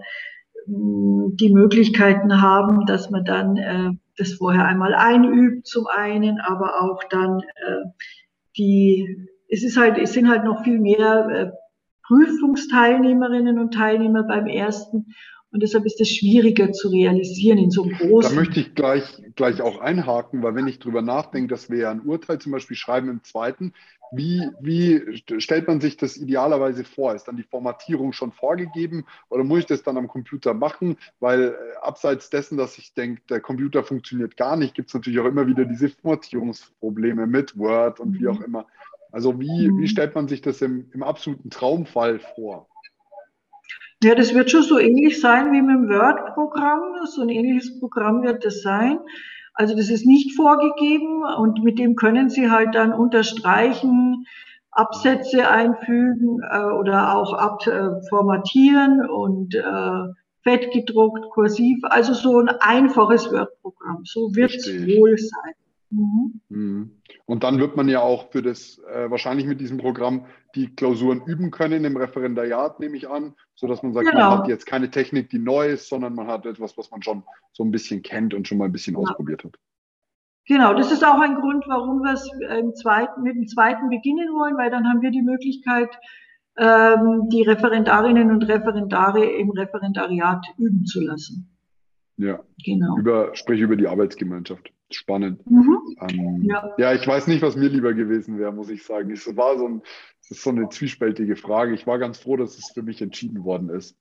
[0.67, 7.03] die Möglichkeiten haben, dass man dann äh, das vorher einmal einübt zum einen, aber auch
[7.09, 7.89] dann äh,
[8.57, 11.51] die, es ist halt, es sind halt noch viel mehr äh,
[12.07, 15.15] Prüfungsteilnehmerinnen und Teilnehmer beim ersten.
[15.53, 18.35] Und deshalb ist es schwieriger zu realisieren in so einem großen.
[18.35, 19.05] Da möchte ich gleich,
[19.37, 22.77] gleich auch einhaken, weil wenn ich drüber nachdenke, dass wir ja ein Urteil zum Beispiel
[22.77, 23.75] schreiben im zweiten,
[24.15, 27.15] wie, wie stellt man sich das idealerweise vor?
[27.15, 30.97] Ist dann die Formatierung schon vorgegeben oder muss ich das dann am Computer machen?
[31.19, 35.19] Weil äh, abseits dessen, dass ich denke, der Computer funktioniert gar nicht, gibt es natürlich
[35.19, 38.45] auch immer wieder diese Formatierungsprobleme mit Word und wie auch mhm.
[38.45, 38.67] immer.
[39.13, 39.87] Also wie, wie mhm.
[39.87, 42.69] stellt man sich das im, im absoluten Traumfall vor?
[44.03, 47.07] Ja, das wird schon so ähnlich sein wie mit dem Word-Programm.
[47.07, 48.99] So ein ähnliches Programm wird das sein.
[49.55, 54.27] Also das ist nicht vorgegeben und mit dem können Sie halt dann unterstreichen,
[54.73, 60.13] Absätze einfügen äh, oder auch abformatieren äh, und äh,
[60.43, 61.79] fett gedruckt, kursiv.
[61.83, 64.05] Also so ein einfaches Word-Programm.
[64.05, 65.55] So wird es wohl sein.
[65.93, 66.41] Mhm.
[66.49, 66.91] mhm.
[67.27, 71.23] Und dann wird man ja auch für das, äh, wahrscheinlich mit diesem Programm, die Klausuren
[71.27, 74.31] üben können im Referendariat, nehme ich an, sodass man sagt, genau.
[74.31, 77.23] man hat jetzt keine Technik, die neu ist, sondern man hat etwas, was man schon
[77.53, 79.01] so ein bisschen kennt und schon mal ein bisschen ja.
[79.01, 79.59] ausprobiert hat.
[80.49, 82.29] Genau, das ist auch ein Grund, warum wir es
[82.59, 85.91] im zweiten, mit dem zweiten beginnen wollen, weil dann haben wir die Möglichkeit,
[86.57, 91.49] ähm, die Referendarinnen und Referendare im Referendariat üben zu lassen.
[92.17, 92.99] Ja, genau.
[92.99, 95.49] Über, sprich über die Arbeitsgemeinschaft spannend.
[95.51, 95.79] Mhm.
[96.01, 96.75] Ähm, ja.
[96.79, 96.95] ja.
[96.95, 99.11] ich weiß nicht, was mir lieber gewesen wäre, muss ich sagen.
[99.11, 99.83] Es war so ein,
[100.21, 101.75] es ist so eine zwiespältige Frage.
[101.75, 103.97] Ich war ganz froh, dass es für mich entschieden worden ist.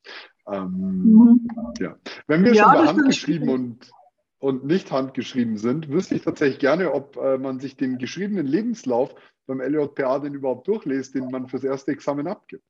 [0.47, 1.47] Ähm, mhm.
[1.79, 1.95] ja.
[2.27, 3.91] Wenn wir ja, schon bei handgeschrieben und,
[4.39, 9.15] und nicht handgeschrieben sind, wüsste ich tatsächlich gerne, ob äh, man sich den geschriebenen Lebenslauf
[9.47, 12.63] beim LJPA denn überhaupt durchlässt, den man fürs erste Examen abgibt.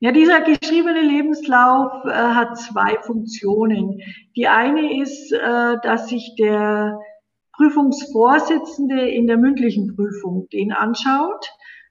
[0.00, 4.00] Ja, dieser geschriebene Lebenslauf äh, hat zwei Funktionen.
[4.36, 6.98] Die eine ist, äh, dass sich der
[7.56, 11.46] Prüfungsvorsitzende in der mündlichen Prüfung den anschaut.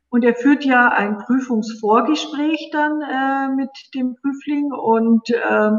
[0.10, 5.72] Und er führt ja ein Prüfungsvorgespräch dann äh, mit dem Prüfling und äh,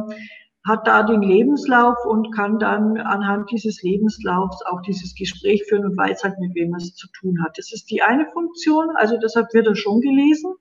[0.66, 5.98] hat da den Lebenslauf und kann dann anhand dieses Lebenslaufs auch dieses Gespräch führen und
[5.98, 7.58] weiß halt, mit wem er es zu tun hat.
[7.58, 10.54] Das ist die eine Funktion, also deshalb wird er schon gelesen.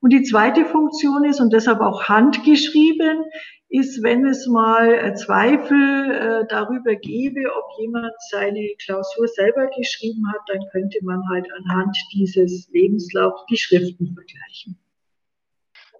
[0.00, 3.24] Und die zweite Funktion ist, und deshalb auch handgeschrieben,
[3.70, 10.22] ist, wenn es mal äh, Zweifel äh, darüber gäbe, ob jemand seine Klausur selber geschrieben
[10.32, 14.78] hat, dann könnte man halt anhand dieses Lebenslaufs die Schriften vergleichen.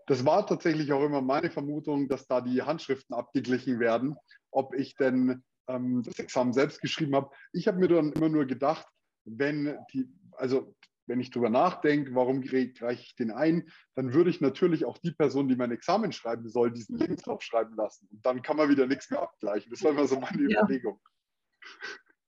[0.06, 4.16] Das war tatsächlich auch immer meine Vermutung, dass da die Handschriften abgeglichen werden,
[4.50, 7.30] ob ich denn ähm, das Examen selbst geschrieben habe.
[7.52, 8.86] Ich habe mir dann immer nur gedacht,
[9.26, 10.74] wenn die, also
[11.08, 15.12] wenn ich darüber nachdenke, warum reiche ich den ein, dann würde ich natürlich auch die
[15.12, 18.08] Person, die mein Examen schreiben soll, diesen Lebenslauf schreiben lassen.
[18.12, 19.70] Und dann kann man wieder nichts mehr abgleichen.
[19.70, 20.60] Das war immer so meine ja.
[20.62, 21.00] Überlegung.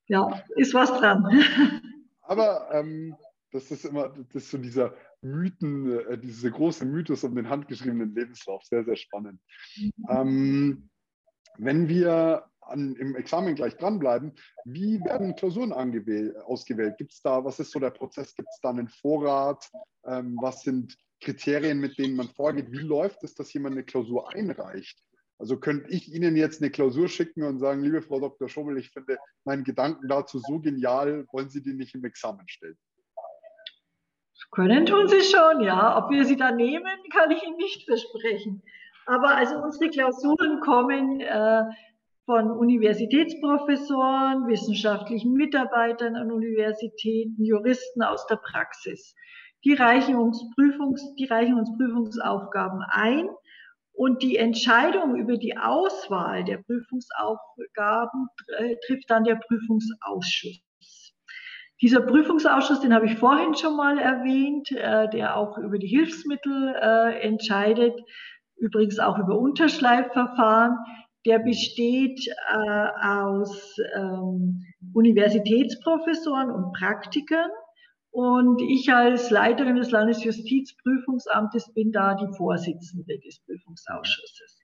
[0.07, 1.25] Ja, ist was dran.
[2.21, 3.15] Aber ähm,
[3.51, 8.13] das ist immer, das ist so dieser Mythen, äh, diese große Mythos um den handgeschriebenen
[8.15, 8.63] Lebenslauf.
[8.63, 9.39] Sehr, sehr spannend.
[9.77, 9.91] Mhm.
[10.09, 10.89] Ähm,
[11.57, 14.33] wenn wir an, im Examen gleich dranbleiben.
[14.65, 16.97] Wie werden Klausuren ausgewählt?
[16.97, 18.35] Gibt es da, was ist so der Prozess?
[18.35, 19.69] Gibt es da einen Vorrat?
[20.05, 22.71] Ähm, was sind Kriterien, mit denen man vorgeht?
[22.71, 24.99] Wie läuft es, dass jemand eine Klausur einreicht?
[25.37, 28.47] Also könnte ich Ihnen jetzt eine Klausur schicken und sagen, liebe Frau Dr.
[28.47, 32.77] Schobel, ich finde meinen Gedanken dazu so genial, wollen Sie die nicht im Examen stellen?
[34.51, 35.97] Können tun Sie schon, ja.
[35.97, 38.61] Ob wir sie da nehmen, kann ich Ihnen nicht versprechen.
[39.05, 41.63] Aber also unsere Klausuren kommen äh,
[42.25, 49.15] von Universitätsprofessoren, wissenschaftlichen Mitarbeitern an Universitäten, Juristen aus der Praxis.
[49.63, 53.29] Die reichen uns, Prüfungs, die reichen uns Prüfungsaufgaben ein
[53.93, 60.61] und die Entscheidung über die Auswahl der Prüfungsaufgaben äh, trifft dann der Prüfungsausschuss.
[61.81, 66.75] Dieser Prüfungsausschuss, den habe ich vorhin schon mal erwähnt, äh, der auch über die Hilfsmittel
[66.79, 67.99] äh, entscheidet,
[68.55, 70.77] übrigens auch über Unterschleifverfahren
[71.25, 77.49] der besteht äh, aus ähm, Universitätsprofessoren und Praktikern.
[78.11, 84.59] Und ich als Leiterin des Landesjustizprüfungsamtes bin da die Vorsitzende des Prüfungsausschusses.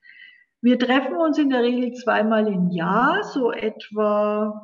[0.60, 4.60] Wir treffen uns in der Regel zweimal im Jahr, so etwa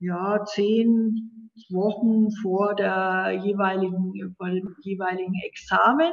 [0.00, 6.12] ja, zehn Wochen vor der jeweiligen, vor dem jeweiligen Examen.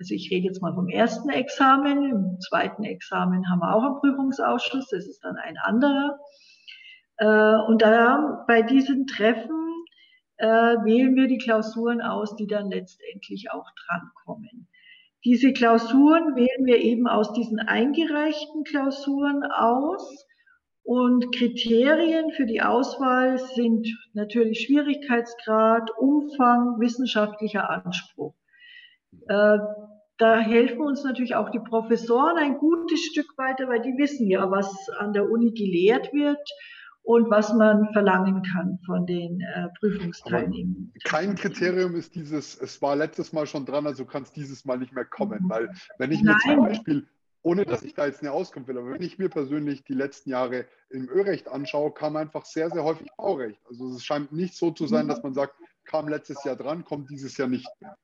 [0.00, 2.10] Also ich rede jetzt mal vom ersten Examen.
[2.10, 4.88] Im zweiten Examen haben wir auch einen Prüfungsausschuss.
[4.88, 6.18] Das ist dann ein anderer.
[7.18, 9.70] Äh, und da bei diesen Treffen
[10.38, 14.68] äh, wählen wir die Klausuren aus, die dann letztendlich auch drankommen.
[15.22, 20.26] Diese Klausuren wählen wir eben aus diesen eingereichten Klausuren aus.
[20.82, 28.34] Und Kriterien für die Auswahl sind natürlich Schwierigkeitsgrad, Umfang, wissenschaftlicher Anspruch.
[30.20, 34.50] Da helfen uns natürlich auch die Professoren ein gutes Stück weiter, weil die wissen ja,
[34.50, 36.38] was an der Uni gelehrt wird
[37.02, 40.92] und was man verlangen kann von den äh, Prüfungsteilnehmern.
[41.04, 44.76] kein Kriterium ist dieses, es war letztes Mal schon dran, also kann es dieses Mal
[44.76, 46.56] nicht mehr kommen, weil wenn ich mir Nein.
[46.56, 47.08] zum Beispiel
[47.42, 50.28] ohne dass ich da jetzt eine Auskunft will, aber wenn ich mir persönlich die letzten
[50.28, 53.58] Jahre im Örecht anschaue, kam einfach sehr, sehr häufig Baurecht.
[53.66, 55.54] Also es scheint nicht so zu sein, dass man sagt,
[55.84, 57.96] kam letztes Jahr dran, kommt dieses Jahr nicht mehr.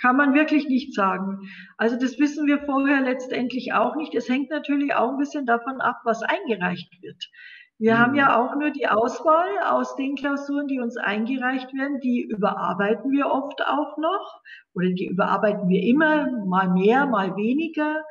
[0.00, 1.40] Kann man wirklich nicht sagen.
[1.76, 4.14] Also das wissen wir vorher letztendlich auch nicht.
[4.14, 7.30] Es hängt natürlich auch ein bisschen davon ab, was eingereicht wird.
[7.78, 7.98] Wir mhm.
[7.98, 12.00] haben ja auch nur die Auswahl aus den Klausuren, die uns eingereicht werden.
[12.00, 14.40] Die überarbeiten wir oft auch noch
[14.74, 18.04] oder die überarbeiten wir immer, mal mehr, mal weniger.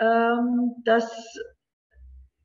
[0.00, 1.38] Ähm, das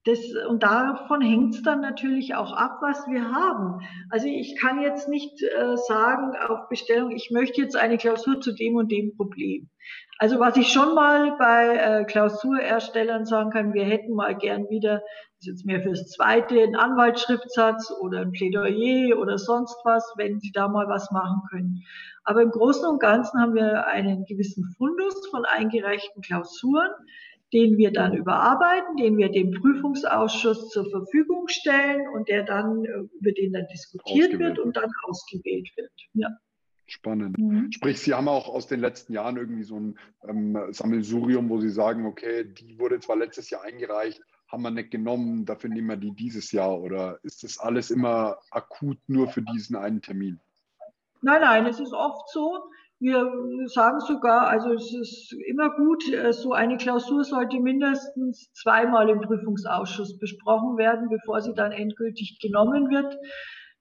[0.10, 3.82] das, und davon hängt es dann natürlich auch ab, was wir haben.
[4.10, 8.54] Also ich kann jetzt nicht äh, sagen auf Bestellung, ich möchte jetzt eine Klausur zu
[8.54, 9.70] dem und dem Problem.
[10.18, 15.02] Also was ich schon mal bei äh, Klausurerstellern sagen kann, wir hätten mal gern wieder,
[15.38, 20.40] das ist jetzt mehr fürs Zweite, einen Anwaltsschriftsatz oder ein Plädoyer oder sonst was, wenn
[20.40, 21.84] sie da mal was machen können.
[22.24, 26.92] Aber im Großen und Ganzen haben wir einen gewissen Fundus von eingereichten Klausuren
[27.54, 33.08] den wir dann überarbeiten, den wir dem Prüfungsausschuss zur Verfügung stellen und der dann, äh,
[33.20, 35.92] über den dann diskutiert wird und dann ausgewählt wird.
[36.14, 36.30] Ja.
[36.86, 37.38] Spannend.
[37.38, 37.72] Mhm.
[37.72, 41.70] Sprich, Sie haben auch aus den letzten Jahren irgendwie so ein ähm, Sammelsurium, wo Sie
[41.70, 45.98] sagen, okay, die wurde zwar letztes Jahr eingereicht, haben wir nicht genommen, dafür nehmen wir
[45.98, 50.40] die dieses Jahr oder ist das alles immer akut nur für diesen einen Termin?
[51.22, 52.64] Nein, nein, es ist oft so,
[53.00, 53.32] wir
[53.68, 59.22] sagen sogar, also es ist immer gut, äh, so eine Klausur sollte mindestens zweimal im
[59.22, 63.18] Prüfungsausschuss besprochen werden, bevor sie dann endgültig genommen wird.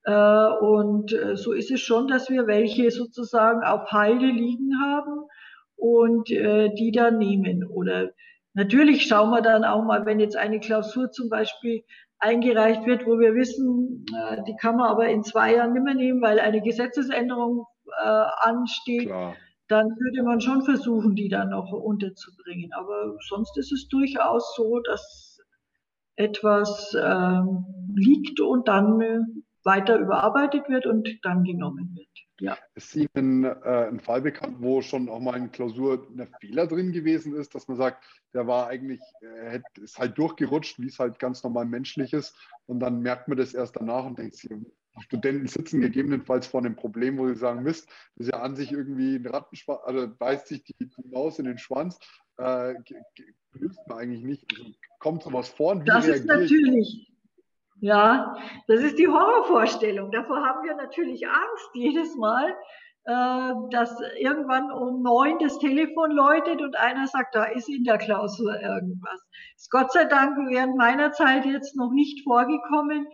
[0.05, 5.25] Äh, und äh, so ist es schon, dass wir welche sozusagen auf Halde liegen haben
[5.77, 7.65] und die dann nehmen.
[7.65, 8.11] Oder
[8.53, 11.85] natürlich schauen wir dann auch mal, wenn jetzt eine Klausur zum Beispiel
[12.19, 14.05] eingereicht wird, wo wir wissen,
[14.49, 17.67] die kann man aber in zwei Jahren nicht mehr nehmen, weil eine Gesetzesänderung
[18.05, 19.37] äh, ansteht, Klar.
[19.69, 22.73] dann würde man schon versuchen, die dann noch unterzubringen.
[22.73, 25.41] Aber sonst ist es durchaus so, dass
[26.17, 27.43] etwas äh,
[27.95, 29.21] liegt und dann äh,
[29.65, 32.09] weiter überarbeitet wird und dann genommen wird.
[32.41, 32.57] Ja.
[32.75, 36.93] Ist Ihnen äh, ein Fall bekannt, wo schon auch mal in Klausur ein Fehler drin
[36.93, 41.19] gewesen ist, dass man sagt, der war eigentlich, äh, ist halt durchgerutscht, wie es halt
[41.19, 42.37] ganz normal menschlich ist.
[42.67, 44.51] Und dann merkt man das erst danach und denkt sich,
[45.01, 48.73] Studenten sitzen gegebenenfalls vor einem Problem, wo sie sagen, Mist, das ist ja an sich
[48.73, 51.99] irgendwie ein Rattenschwanz, also beißt sich die, die, Maus in den Schwanz,
[52.39, 52.75] äh,
[53.53, 54.47] löst man eigentlich nicht.
[54.59, 57.13] Also kommt sowas vor und wie Das ist natürlich,
[57.81, 60.11] ja, das ist die Horrorvorstellung.
[60.11, 62.55] Davor haben wir natürlich Angst jedes Mal,
[63.05, 67.99] äh, dass irgendwann um neun das Telefon läutet und einer sagt, da ist in der
[67.99, 69.21] Klausur irgendwas.
[69.57, 73.07] Ist Gott sei Dank während meiner Zeit jetzt noch nicht vorgekommen.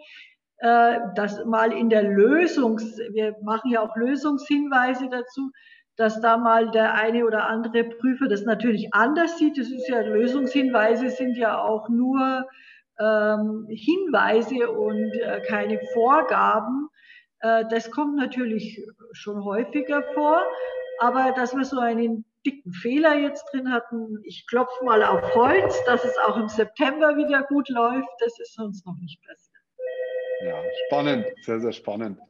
[0.58, 5.50] Äh, dass mal in der Lösungs, wir machen ja auch Lösungshinweise dazu,
[5.96, 9.58] dass da mal der eine oder andere Prüfer das natürlich anders sieht.
[9.58, 12.46] Das ist ja, Lösungshinweise sind ja auch nur
[12.98, 16.88] ähm, Hinweise und äh, keine Vorgaben.
[17.40, 20.42] Äh, das kommt natürlich schon häufiger vor,
[21.00, 25.82] aber dass wir so einen dicken Fehler jetzt drin hatten, ich klopfe mal auf Holz,
[25.86, 29.53] dass es auch im September wieder gut läuft, das ist uns noch nicht passiert.
[30.44, 32.20] Ja, spannend, sehr, sehr spannend.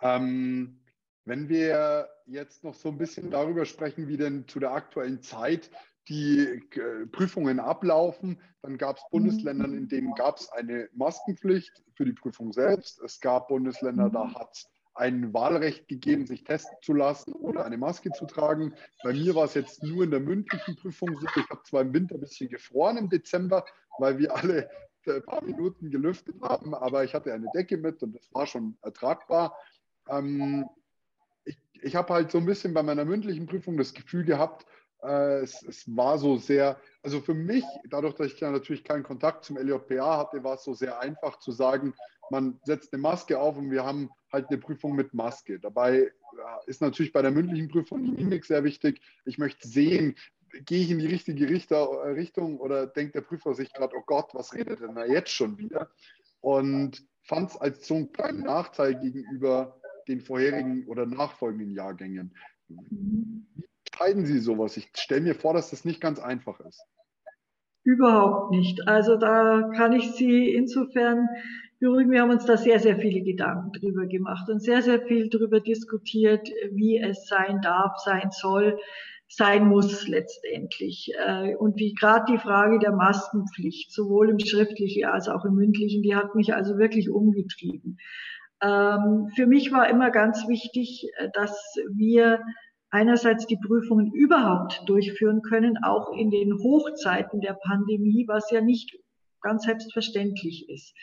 [0.00, 0.80] Ähm,
[1.24, 5.70] wenn wir jetzt noch so ein bisschen darüber sprechen, wie denn zu der aktuellen Zeit
[6.08, 12.04] die äh, Prüfungen ablaufen, dann gab es Bundesländer, in denen gab es eine Maskenpflicht für
[12.04, 13.00] die Prüfung selbst.
[13.00, 17.78] Es gab Bundesländer, da hat es ein Wahlrecht gegeben, sich testen zu lassen oder eine
[17.78, 18.74] Maske zu tragen.
[19.04, 21.26] Bei mir war es jetzt nur in der mündlichen Prüfung so.
[21.36, 23.64] Ich habe zwar im Winter ein bisschen gefroren im Dezember,
[23.98, 24.68] weil wir alle
[25.06, 28.76] ein paar Minuten gelüftet haben, aber ich hatte eine Decke mit und das war schon
[28.82, 29.56] ertragbar.
[30.08, 30.66] Ähm,
[31.44, 34.66] ich ich habe halt so ein bisschen bei meiner mündlichen Prüfung das Gefühl gehabt,
[35.02, 39.02] äh, es, es, war so sehr, also für mich, dadurch, dass ich ja natürlich keinen
[39.02, 41.94] Kontakt zum LJPA hatte, war es so sehr einfach zu sagen,
[42.30, 45.58] man setzt eine Maske auf und wir haben halt eine Prüfung mit Maske.
[45.58, 46.12] Dabei
[46.66, 49.02] ist natürlich bei der mündlichen Prüfung die Mimik sehr wichtig.
[49.24, 50.14] Ich möchte sehen,
[50.64, 54.30] gehe ich in die richtige äh, Richtung oder denkt der Prüfer sich gerade, oh Gott,
[54.34, 55.90] was redet denn da jetzt schon wieder?
[56.40, 62.34] Und fand es als so einen kleinen Nachteil gegenüber den vorherigen oder nachfolgenden Jahrgängen.
[62.68, 64.76] Wie entscheiden Sie sowas?
[64.76, 66.82] Ich stelle mir vor, dass das nicht ganz einfach ist.
[67.84, 68.86] Überhaupt nicht.
[68.86, 71.28] Also da kann ich Sie insofern
[71.80, 72.12] beruhigen.
[72.12, 75.60] Wir haben uns da sehr, sehr viele Gedanken drüber gemacht und sehr, sehr viel drüber
[75.60, 78.78] diskutiert, wie es sein darf, sein soll.
[79.34, 81.10] Sein muss letztendlich.
[81.26, 86.02] Äh, und die gerade die Frage der Maskenpflicht, sowohl im schriftlichen als auch im mündlichen,
[86.02, 87.98] die hat mich also wirklich umgetrieben.
[88.62, 91.56] Ähm, für mich war immer ganz wichtig, äh, dass
[91.94, 92.40] wir
[92.90, 98.98] einerseits die Prüfungen überhaupt durchführen können, auch in den Hochzeiten der Pandemie, was ja nicht
[99.40, 100.94] ganz selbstverständlich ist.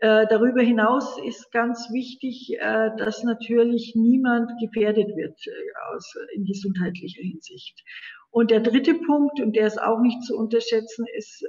[0.00, 6.44] Äh, darüber hinaus ist ganz wichtig, äh, dass natürlich niemand gefährdet wird äh, aus, in
[6.44, 7.82] gesundheitlicher Hinsicht.
[8.30, 11.42] Und der dritte Punkt, und der ist auch nicht zu unterschätzen, ist,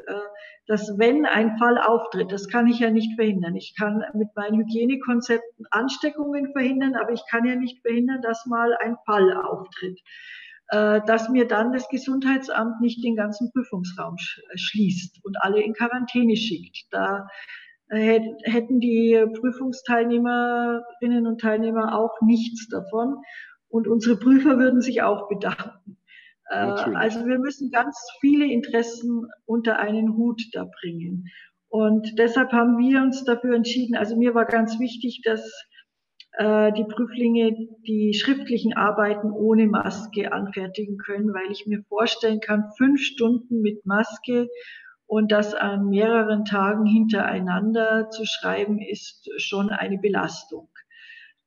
[0.66, 3.58] dass wenn ein Fall auftritt, das kann ich ja nicht verhindern.
[3.58, 8.74] Ich kann mit meinen Hygienekonzepten Ansteckungen verhindern, aber ich kann ja nicht verhindern, dass mal
[8.80, 10.00] ein Fall auftritt
[10.72, 14.18] dass mir dann das Gesundheitsamt nicht den ganzen Prüfungsraum
[14.54, 16.86] schließt und alle in Quarantäne schickt.
[16.91, 17.28] Da
[17.90, 23.18] hätten die Prüfungsteilnehmerinnen und Teilnehmer auch nichts davon.
[23.68, 25.98] Und unsere Prüfer würden sich auch bedanken.
[26.50, 26.98] Äh, Natürlich.
[26.98, 31.26] Also wir müssen ganz viele Interessen unter einen Hut da bringen.
[31.68, 35.42] Und deshalb haben wir uns dafür entschieden, also mir war ganz wichtig, dass
[36.34, 37.56] äh, die Prüflinge
[37.88, 43.86] die schriftlichen Arbeiten ohne Maske anfertigen können, weil ich mir vorstellen kann, fünf Stunden mit
[43.86, 44.48] Maske
[45.10, 50.70] und das an mehreren Tagen hintereinander zu schreiben, ist schon eine Belastung.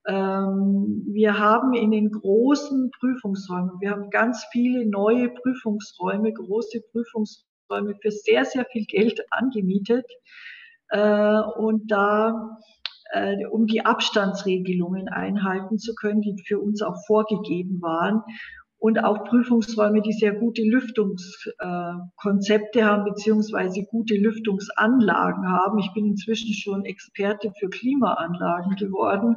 [0.05, 7.95] Ähm, wir haben in den großen Prüfungsräumen, wir haben ganz viele neue Prüfungsräume, große Prüfungsräume
[8.03, 10.07] für sehr, sehr viel Geld angemietet.
[10.89, 12.59] Äh, und da
[13.13, 18.25] äh, um die Abstandsregelungen einhalten zu können, die für uns auch vorgegeben waren
[18.83, 25.79] und auch Prüfungsräume, die sehr gute Lüftungskonzepte haben, beziehungsweise gute Lüftungsanlagen haben.
[25.79, 29.37] Ich bin inzwischen schon Experte für Klimaanlagen geworden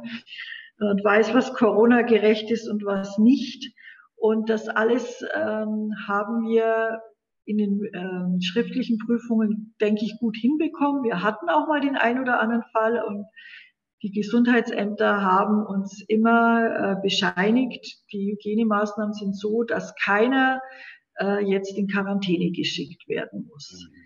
[0.80, 3.72] und weiß, was Corona gerecht ist und was nicht.
[4.16, 7.00] Und das alles ähm, haben wir
[7.44, 11.04] in den ähm, schriftlichen Prüfungen, denke ich, gut hinbekommen.
[11.04, 13.26] Wir hatten auch mal den ein oder anderen Fall und
[14.06, 20.60] die Gesundheitsämter haben uns immer äh, bescheinigt, die Hygienemaßnahmen sind so, dass keiner
[21.18, 23.72] äh, jetzt in Quarantäne geschickt werden muss.
[23.72, 23.96] Mhm.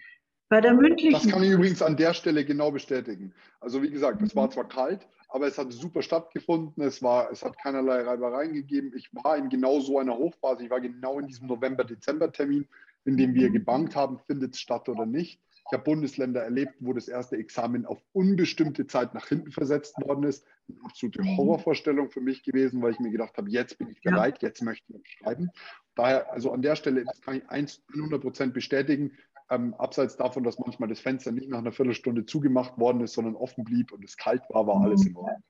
[0.49, 1.13] Bei der mündlichen.
[1.13, 3.35] Das kann ich übrigens an der Stelle genau bestätigen.
[3.61, 4.53] Also wie gesagt, es war mhm.
[4.53, 6.83] zwar kalt, aber es hat super stattgefunden.
[6.83, 8.93] Es, war, es hat keinerlei Reibereien gegeben.
[8.97, 10.65] Ich war in genau so einer Hochphase.
[10.65, 12.67] Ich war genau in diesem November-Dezember-Termin,
[13.05, 13.53] in dem wir mhm.
[13.53, 15.41] gebankt haben, findet es statt oder nicht.
[15.71, 20.25] Ich habe Bundesländer erlebt, wo das erste Examen auf unbestimmte Zeit nach hinten versetzt worden
[20.25, 20.45] ist.
[20.69, 21.37] Eine absolute mhm.
[21.37, 24.93] Horrorvorstellung für mich gewesen, weil ich mir gedacht habe, jetzt bin ich bereit, jetzt möchte
[24.93, 25.51] ich schreiben.
[25.95, 29.13] Daher, also an der Stelle, das kann ich 100 Prozent bestätigen.
[29.49, 33.37] Ähm, abseits davon, dass manchmal das Fenster nicht nach einer Viertelstunde zugemacht worden ist, sondern
[33.37, 35.43] offen blieb und es kalt war, war alles in Ordnung.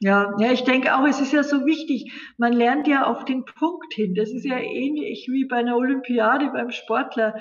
[0.00, 2.12] Ja, ja, ich denke auch, es ist ja so wichtig.
[2.36, 4.14] Man lernt ja auf den Punkt hin.
[4.14, 7.34] Das ist ja ähnlich wie bei einer Olympiade beim Sportler.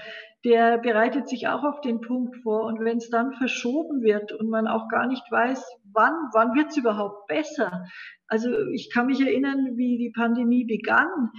[0.48, 2.64] Der bereitet sich auch auf den Punkt vor.
[2.68, 6.70] Und wenn es dann verschoben wird und man auch gar nicht weiß, wann, wann wird
[6.70, 7.84] es überhaupt besser?
[8.28, 11.32] Also ich kann mich erinnern, wie die Pandemie begann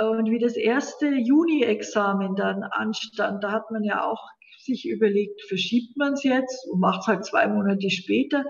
[0.00, 3.44] und wie das erste Juni-Examen dann anstand.
[3.44, 4.26] Da hat man ja auch
[4.58, 8.44] sich überlegt, verschiebt man es jetzt und macht es halt zwei Monate später.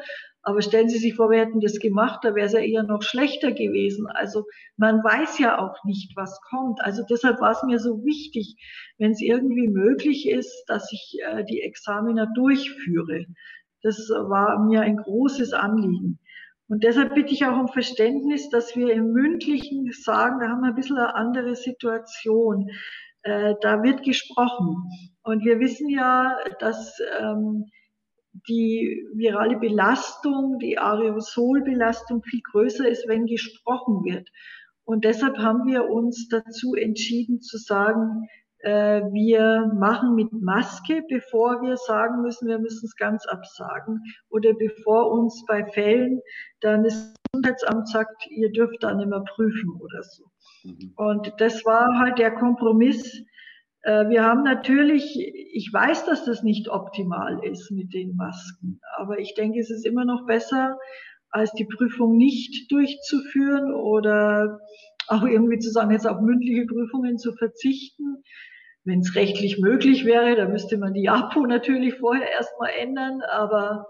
[0.47, 3.03] Aber stellen Sie sich vor, wir hätten das gemacht, da wäre es ja eher noch
[3.03, 4.07] schlechter gewesen.
[4.07, 4.45] Also
[4.77, 6.81] man weiß ja auch nicht, was kommt.
[6.85, 8.55] Also deshalb war es mir so wichtig,
[8.97, 13.27] wenn es irgendwie möglich ist, dass ich äh, die Examiner durchführe.
[13.83, 16.21] Das war mir ein großes Anliegen.
[16.69, 20.69] Und deshalb bitte ich auch um Verständnis, dass wir im mündlichen sagen, da haben wir
[20.69, 22.71] ein bisschen eine andere Situation.
[23.23, 24.77] Äh, da wird gesprochen.
[25.25, 27.65] Und wir wissen ja, dass ähm,
[28.49, 34.29] die virale Belastung, die Aerosolbelastung viel größer ist, wenn gesprochen wird.
[34.85, 38.29] Und deshalb haben wir uns dazu entschieden zu sagen,
[38.61, 44.55] äh, wir machen mit Maske, bevor wir sagen müssen, wir müssen es ganz absagen oder
[44.55, 46.21] bevor uns bei Fällen
[46.61, 50.25] dann das Gesundheitsamt sagt, ihr dürft da nicht mehr prüfen oder so.
[50.65, 50.93] Mhm.
[50.97, 53.25] Und das war halt der Kompromiss,
[53.87, 59.35] wir haben natürlich, ich weiß, dass das nicht optimal ist mit den Masken, aber ich
[59.35, 60.77] denke, es ist immer noch besser,
[61.31, 64.59] als die Prüfung nicht durchzuführen oder
[65.09, 68.23] auch irgendwie zu sagen, jetzt auf mündliche Prüfungen zu verzichten.
[68.85, 73.87] Wenn es rechtlich möglich wäre, dann müsste man die APO natürlich vorher erstmal ändern, aber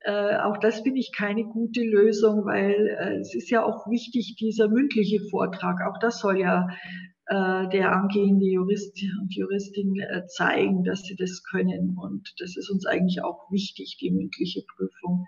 [0.00, 4.36] äh, auch das finde ich keine gute Lösung, weil äh, es ist ja auch wichtig,
[4.38, 10.84] dieser mündliche Vortrag, auch das soll ja äh, der angehende Jurist und Juristin äh, zeigen,
[10.84, 11.98] dass sie das können.
[12.00, 15.26] Und das ist uns eigentlich auch wichtig, die mündliche Prüfung.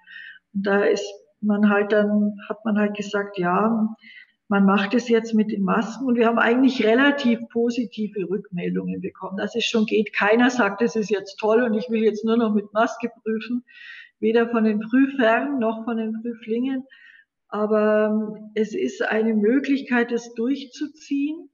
[0.55, 1.05] Und da ist
[1.41, 3.89] man halt dann, hat man halt gesagt, ja,
[4.49, 9.37] man macht es jetzt mit den Masken und wir haben eigentlich relativ positive Rückmeldungen bekommen,
[9.37, 10.15] dass es schon geht.
[10.15, 13.65] Keiner sagt, es ist jetzt toll und ich will jetzt nur noch mit Maske prüfen,
[14.21, 16.85] weder von den Prüfern noch von den Prüflingen.
[17.49, 21.51] Aber ähm, es ist eine Möglichkeit, das durchzuziehen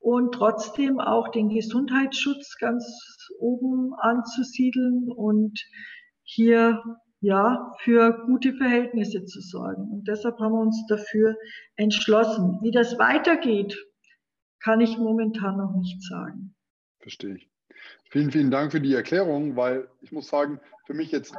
[0.00, 2.84] und trotzdem auch den Gesundheitsschutz ganz
[3.38, 5.60] oben anzusiedeln und
[6.22, 6.82] hier
[7.20, 9.90] ja, für gute Verhältnisse zu sorgen.
[9.92, 11.36] Und deshalb haben wir uns dafür
[11.76, 12.58] entschlossen.
[12.62, 13.76] Wie das weitergeht,
[14.60, 16.54] kann ich momentan noch nicht sagen.
[16.98, 17.50] Verstehe ich.
[18.10, 21.34] Vielen, vielen Dank für die Erklärung, weil ich muss sagen, für mich jetzt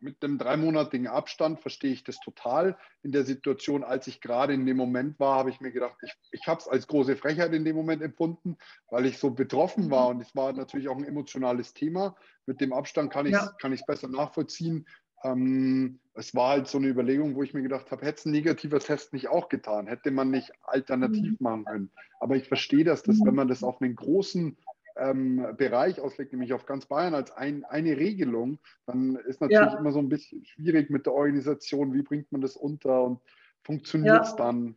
[0.00, 2.76] mit einem dreimonatigen Abstand verstehe ich das total.
[3.02, 6.12] In der Situation, als ich gerade in dem Moment war, habe ich mir gedacht, ich,
[6.32, 8.56] ich habe es als große Frechheit in dem Moment empfunden,
[8.90, 10.08] weil ich so betroffen war.
[10.08, 12.16] Und es war natürlich auch ein emotionales Thema.
[12.46, 13.84] Mit dem Abstand kann ich es ja.
[13.86, 14.86] besser nachvollziehen.
[15.22, 18.32] Ähm, es war halt so eine Überlegung, wo ich mir gedacht habe, hätte es ein
[18.32, 21.36] negativer Test nicht auch getan, hätte man nicht alternativ mhm.
[21.40, 21.90] machen können.
[22.20, 24.56] Aber ich verstehe das, dass wenn man das auf einen großen
[25.00, 29.78] ähm, Bereich auslegt, nämlich auf ganz Bayern als ein, eine Regelung, dann ist natürlich ja.
[29.78, 33.20] immer so ein bisschen schwierig mit der Organisation, wie bringt man das unter und
[33.62, 34.36] funktioniert es ja.
[34.36, 34.76] dann?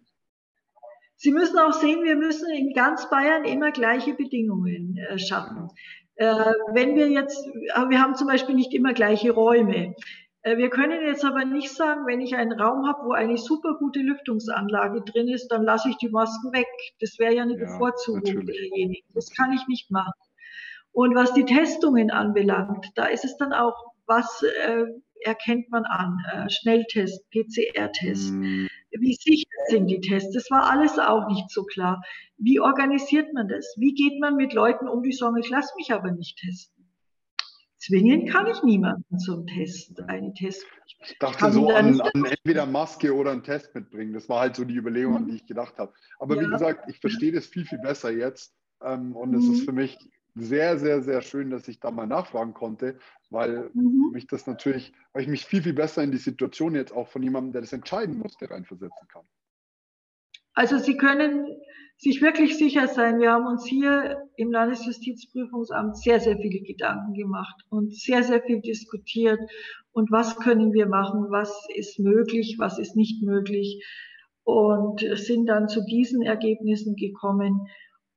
[1.15, 5.55] Sie müssen auch sehen, wir müssen in ganz Bayern immer gleiche Bedingungen äh, schaffen.
[5.55, 5.69] Genau.
[6.15, 9.95] Äh, wenn wir jetzt, wir haben zum Beispiel nicht immer gleiche Räume.
[10.43, 13.75] Äh, wir können jetzt aber nicht sagen, wenn ich einen Raum habe, wo eine super
[13.79, 16.67] gute Lüftungsanlage drin ist, dann lasse ich die Masken weg.
[16.99, 19.07] Das wäre ja eine ja, Bevorzugung derjenigen.
[19.13, 20.13] Das kann ich nicht machen.
[20.91, 23.73] Und was die Testungen anbelangt, da ist es dann auch,
[24.05, 24.85] was äh,
[25.21, 26.17] erkennt man an?
[26.31, 28.33] Äh, Schnelltest, PCR-Test.
[28.33, 28.67] Mm.
[28.91, 30.33] Wie sicher sind die Tests?
[30.33, 32.03] Das war alles auch nicht so klar.
[32.37, 33.73] Wie organisiert man das?
[33.77, 36.82] Wie geht man mit Leuten um, die sagen, ich lasse mich aber nicht testen?
[37.85, 40.65] Zwingen kann ich niemanden zum Test, einen Test.
[40.85, 44.13] Ich dachte so an, an, entweder Maske oder einen Test mitbringen.
[44.13, 45.93] Das war halt so die Überlegung, an die ich gedacht habe.
[46.19, 46.43] Aber ja.
[46.43, 48.55] wie gesagt, ich verstehe das viel, viel besser jetzt.
[48.81, 49.37] Ähm, und mhm.
[49.37, 49.65] es ist mhm.
[49.65, 49.97] für mich
[50.35, 52.97] sehr, sehr, sehr schön, dass ich da mal nachfragen konnte,
[53.29, 54.11] weil mhm.
[54.13, 57.21] mich das natürlich, weil ich mich viel, viel besser in die Situation jetzt auch von
[57.21, 59.25] jemandem, der das entscheiden musste, reinversetzen kann.
[60.53, 61.47] Also Sie können
[61.97, 67.55] sich wirklich sicher sein, wir haben uns hier im Landesjustizprüfungsamt sehr, sehr viele Gedanken gemacht
[67.69, 69.39] und sehr, sehr viel diskutiert.
[69.91, 71.27] Und was können wir machen?
[71.29, 72.57] Was ist möglich?
[72.59, 73.85] Was ist nicht möglich?
[74.43, 77.67] Und sind dann zu diesen Ergebnissen gekommen.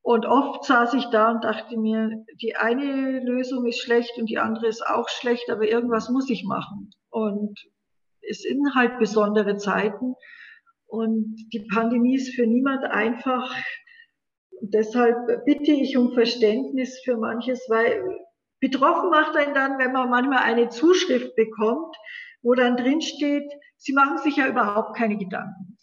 [0.01, 4.37] Und oft saß ich da und dachte mir, die eine Lösung ist schlecht und die
[4.37, 6.91] andere ist auch schlecht, aber irgendwas muss ich machen.
[7.09, 7.59] Und
[8.21, 10.15] es sind halt besondere Zeiten.
[10.87, 13.55] Und die Pandemie ist für niemand einfach.
[14.51, 18.01] Und deshalb bitte ich um Verständnis für manches, weil
[18.59, 21.95] betroffen macht einen dann, wenn man manchmal eine Zuschrift bekommt,
[22.41, 25.77] wo dann drin steht, Sie machen sich ja überhaupt keine Gedanken.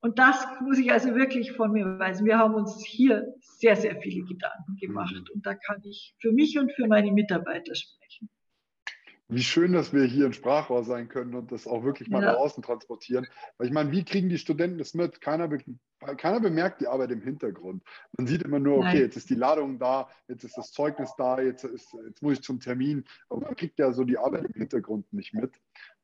[0.00, 2.26] Und das muss ich also wirklich von mir weisen.
[2.26, 5.14] Wir haben uns hier sehr, sehr viele Gedanken gemacht.
[5.34, 8.28] Und da kann ich für mich und für meine Mitarbeiter sprechen
[9.28, 12.32] wie schön, dass wir hier in Sprachrohr sein können und das auch wirklich mal ja.
[12.32, 13.26] nach außen transportieren.
[13.56, 15.20] Weil ich meine, wie kriegen die Studenten das mit?
[15.20, 15.58] Keiner, be
[16.16, 17.82] keiner bemerkt die Arbeit im Hintergrund.
[18.16, 18.96] Man sieht immer nur, okay, Nein.
[18.98, 22.42] jetzt ist die Ladung da, jetzt ist das Zeugnis da, jetzt, ist, jetzt muss ich
[22.42, 23.04] zum Termin.
[23.28, 25.54] Aber man kriegt ja so die Arbeit im Hintergrund nicht mit.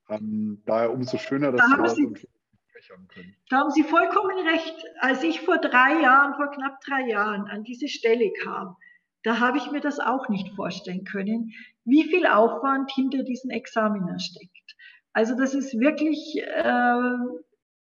[0.09, 3.37] Ähm, daher umso schöner, dass da wir das Sie, können.
[3.51, 4.77] Da haben Sie vollkommen recht.
[5.01, 8.77] Als ich vor drei Jahren, vor knapp drei Jahren an diese Stelle kam,
[9.25, 11.53] da habe ich mir das auch nicht vorstellen können,
[11.85, 14.77] wie viel Aufwand hinter diesen Examiner steckt.
[15.13, 17.13] Also das ist wirklich äh,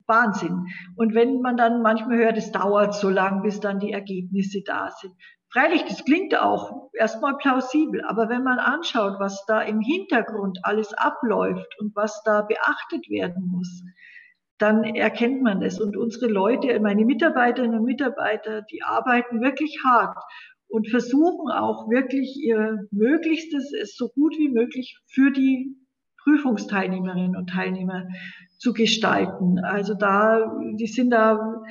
[0.06, 0.66] Wahnsinn.
[0.96, 4.90] Und wenn man dann manchmal hört, es dauert so lang, bis dann die Ergebnisse da
[4.90, 5.12] sind.
[5.52, 10.92] Freilich, das klingt auch erstmal plausibel, aber wenn man anschaut, was da im Hintergrund alles
[10.94, 13.82] abläuft und was da beachtet werden muss,
[14.58, 15.80] dann erkennt man das.
[15.80, 20.18] Und unsere Leute, meine Mitarbeiterinnen und Mitarbeiter, die arbeiten wirklich hart
[20.68, 25.76] und versuchen auch wirklich ihr Möglichstes, es so gut wie möglich für die
[26.22, 28.08] Prüfungsteilnehmerinnen und Teilnehmer
[28.58, 29.58] zu gestalten.
[29.60, 31.62] Also da, die sind da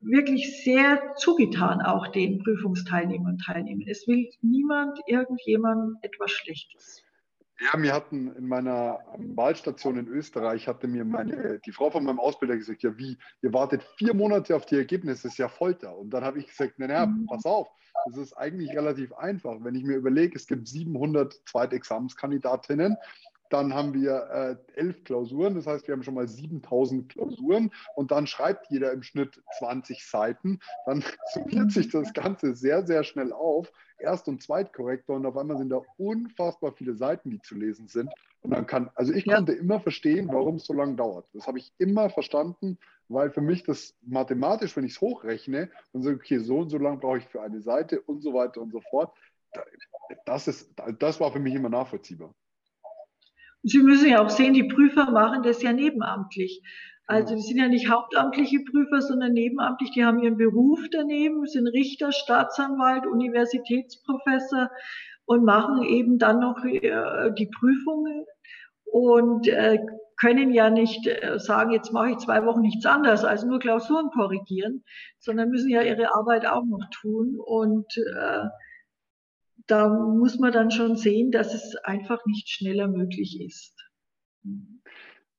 [0.00, 3.88] wirklich sehr zugetan, auch den Prüfungsteilnehmern und Teilnehmern.
[3.88, 7.02] Es will niemand irgendjemandem etwas Schlechtes.
[7.62, 12.18] Ja, mir hatten in meiner Wahlstation in Österreich, hatte mir meine, die Frau von meinem
[12.18, 15.96] Ausbilder gesagt, ja wie, ihr wartet vier Monate auf die Ergebnisse, das ist ja Folter.
[15.96, 17.26] Und dann habe ich gesagt, naja, mhm.
[17.26, 17.68] pass auf,
[18.06, 19.56] das ist eigentlich relativ einfach.
[19.60, 22.96] Wenn ich mir überlege, es gibt 700 Zweitexamenskandidatinnen,
[23.52, 28.10] dann haben wir äh, elf Klausuren, das heißt, wir haben schon mal 7000 Klausuren und
[28.10, 30.60] dann schreibt jeder im Schnitt 20 Seiten.
[30.86, 33.72] Dann summiert sich das Ganze sehr, sehr schnell auf.
[33.98, 38.10] Erst- und Zweitkorrektor und auf einmal sind da unfassbar viele Seiten, die zu lesen sind.
[38.40, 39.36] Und dann kann, also ich ja.
[39.36, 41.26] konnte immer verstehen, warum es so lange dauert.
[41.32, 42.78] Das habe ich immer verstanden,
[43.08, 46.78] weil für mich das mathematisch, wenn ich es hochrechne und sage, okay, so und so
[46.78, 49.14] lang brauche ich für eine Seite und so weiter und so fort,
[50.24, 52.34] das, ist, das war für mich immer nachvollziehbar.
[53.62, 56.62] Sie müssen ja auch sehen, die Prüfer machen das ja nebenamtlich.
[57.06, 59.90] Also die sind ja nicht hauptamtliche Prüfer, sondern nebenamtlich.
[59.90, 64.70] Die haben ihren Beruf daneben, sind Richter, Staatsanwalt, Universitätsprofessor
[65.24, 68.24] und machen eben dann noch äh, die Prüfungen
[68.84, 69.78] und äh,
[70.20, 74.10] können ja nicht äh, sagen, jetzt mache ich zwei Wochen nichts anderes als nur Klausuren
[74.10, 74.84] korrigieren,
[75.18, 77.36] sondern müssen ja ihre Arbeit auch noch tun.
[77.44, 78.44] Und äh,
[79.66, 83.74] da muss man dann schon sehen, dass es einfach nicht schneller möglich ist.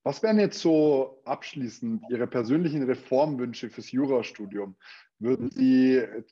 [0.03, 4.75] Was wären jetzt so abschließend Ihre persönlichen Reformwünsche fürs Jurastudium?
[5.19, 6.23] Würden Sie äh,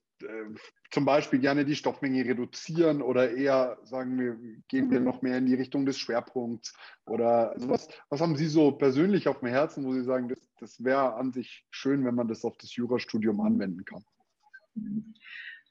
[0.92, 4.38] zum Beispiel gerne die Stoffmenge reduzieren oder eher sagen wir,
[4.68, 6.76] gehen wir noch mehr in die Richtung des Schwerpunkts?
[7.06, 10.40] Oder also was, was haben Sie so persönlich auf dem Herzen, wo Sie sagen, das,
[10.60, 14.04] das wäre an sich schön, wenn man das auf das Jurastudium anwenden kann?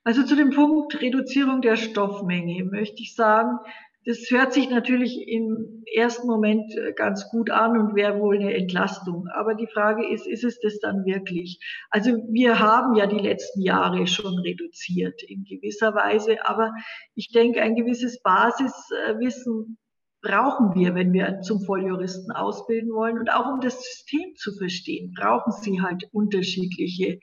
[0.05, 3.59] Also zu dem Punkt Reduzierung der Stoffmenge möchte ich sagen,
[4.07, 8.55] das hört sich natürlich im ersten Moment äh, ganz gut an und wäre wohl eine
[8.55, 9.27] Entlastung.
[9.35, 11.61] Aber die Frage ist, ist es das dann wirklich?
[11.91, 16.73] Also wir haben ja die letzten Jahre schon reduziert in gewisser Weise, aber
[17.15, 19.77] ich denke, ein gewisses Basiswissen
[20.23, 23.19] brauchen wir, wenn wir zum Volljuristen ausbilden wollen.
[23.19, 27.21] Und auch um das System zu verstehen, brauchen Sie halt unterschiedliche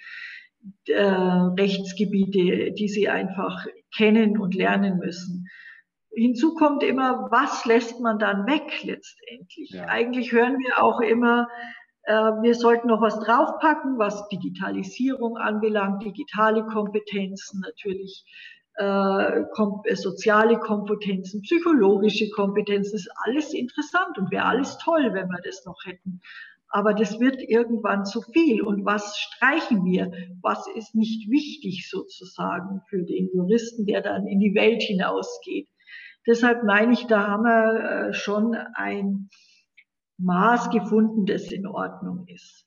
[0.88, 5.47] äh, Rechtsgebiete, die Sie einfach kennen und lernen müssen.
[6.12, 9.70] Hinzu kommt immer, was lässt man dann weg letztendlich?
[9.70, 9.86] Ja.
[9.86, 11.47] Eigentlich hören wir auch immer,
[12.03, 18.24] äh, wir sollten noch was draufpacken, was Digitalisierung anbelangt, digitale Kompetenzen natürlich,
[18.76, 25.41] äh, kom soziale Kompetenzen, psychologische Kompetenzen, ist alles interessant und wäre alles toll, wenn wir
[25.43, 26.22] das noch hätten.
[26.70, 28.61] Aber das wird irgendwann zu viel.
[28.61, 30.11] Und was streichen wir?
[30.41, 35.70] Was ist nicht wichtig sozusagen für den Juristen, der dann in die Welt hinausgeht?
[36.28, 39.30] Deshalb meine ich, da haben wir äh, schon ein
[40.18, 42.65] Maß gefunden, das in Ordnung ist.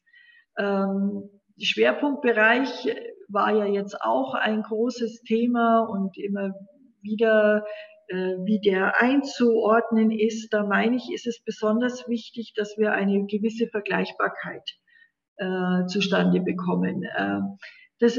[0.57, 1.29] Ähm,
[1.61, 2.89] Schwerpunktbereich
[3.29, 6.55] war ja jetzt auch ein großes Thema und immer
[7.03, 7.65] wieder,
[8.15, 10.53] wie der einzuordnen ist.
[10.53, 14.69] Da meine ich, ist es besonders wichtig, dass wir eine gewisse Vergleichbarkeit
[15.37, 17.05] äh, zustande bekommen.
[17.05, 17.41] Äh,
[17.99, 18.19] das,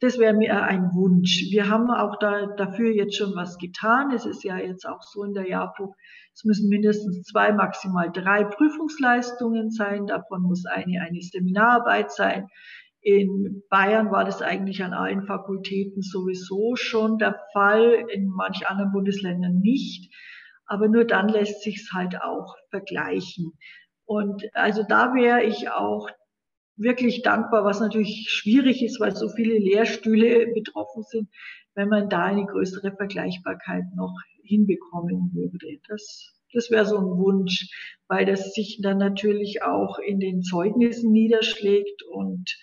[0.00, 1.50] das wäre mir ein Wunsch.
[1.50, 4.12] Wir haben auch da, dafür jetzt schon was getan.
[4.12, 5.94] Es ist ja jetzt auch so in der JAPO,
[6.38, 10.06] es müssen mindestens zwei, maximal drei Prüfungsleistungen sein.
[10.06, 12.46] Davon muss eine eine Seminararbeit sein.
[13.00, 18.92] In Bayern war das eigentlich an allen Fakultäten sowieso schon der Fall, in manch anderen
[18.92, 20.12] Bundesländern nicht.
[20.66, 23.52] Aber nur dann lässt sich es halt auch vergleichen.
[24.04, 26.08] Und also da wäre ich auch
[26.76, 31.28] wirklich dankbar, was natürlich schwierig ist, weil so viele Lehrstühle betroffen sind,
[31.74, 35.78] wenn man da eine größere Vergleichbarkeit noch hinbekommen würde.
[35.88, 37.68] Das, das wäre so ein Wunsch,
[38.08, 42.56] weil das sich dann natürlich auch in den Zeugnissen niederschlägt und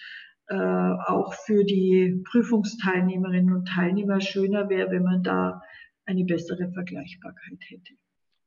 [0.47, 5.61] äh, auch für die Prüfungsteilnehmerinnen und Teilnehmer schöner wäre, wenn man da
[6.05, 7.93] eine bessere Vergleichbarkeit hätte.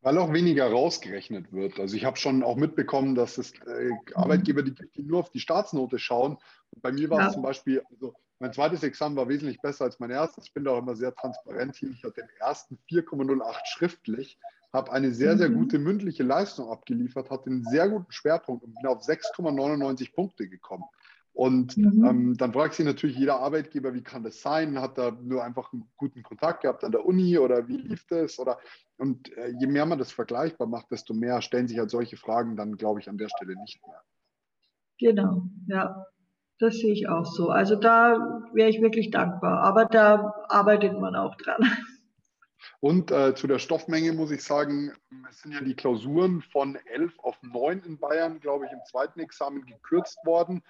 [0.00, 1.80] Weil auch weniger rausgerechnet wird.
[1.80, 5.40] Also ich habe schon auch mitbekommen, dass es äh, Arbeitgeber, die, die, nur auf die
[5.40, 6.38] Staatsnote schauen.
[6.70, 7.26] Und bei mir war ja.
[7.26, 10.44] es zum Beispiel, also mein zweites Examen war wesentlich besser als mein erstes.
[10.46, 11.90] Ich bin da auch immer sehr transparent hier.
[11.90, 14.38] Ich hatte den ersten 4,08 schriftlich,
[14.72, 15.54] habe eine sehr, sehr mhm.
[15.54, 20.84] gute mündliche Leistung abgeliefert, hatte einen sehr guten Schwerpunkt und bin auf 6,99 Punkte gekommen.
[21.38, 22.04] Und mhm.
[22.04, 24.80] ähm, dann fragt sich natürlich jeder Arbeitgeber, wie kann das sein?
[24.80, 28.40] Hat er nur einfach einen guten Kontakt gehabt an der Uni oder wie lief das?
[28.40, 28.58] Oder,
[28.96, 32.56] und äh, je mehr man das vergleichbar macht, desto mehr stellen sich halt solche Fragen
[32.56, 34.02] dann, glaube ich, an der Stelle nicht mehr.
[34.98, 36.06] Genau, ja,
[36.58, 37.50] das sehe ich auch so.
[37.50, 41.70] Also da wäre ich wirklich dankbar, aber da arbeitet man auch dran.
[42.80, 44.92] Und äh, zu der Stoffmenge muss ich sagen,
[45.28, 49.18] es sind ja die Klausuren von 11 auf 9 in Bayern, glaube ich, im zweiten
[49.18, 50.62] Examen gekürzt worden.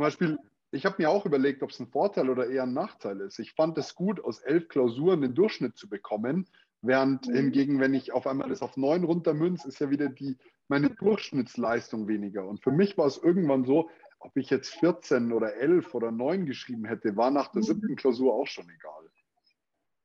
[0.00, 0.38] Zum Beispiel,
[0.70, 3.38] ich habe mir auch überlegt, ob es ein Vorteil oder eher ein Nachteil ist.
[3.38, 6.48] Ich fand es gut, aus elf Klausuren den Durchschnitt zu bekommen,
[6.80, 7.34] während mhm.
[7.34, 10.38] hingegen, wenn ich auf einmal das auf neun runtermünze, ist ja wieder die,
[10.68, 12.48] meine Durchschnittsleistung weniger.
[12.48, 13.90] Und für mich war es irgendwann so,
[14.20, 17.66] ob ich jetzt 14 oder 11 oder 9 geschrieben hätte, war nach der mhm.
[17.66, 19.09] siebten Klausur auch schon egal.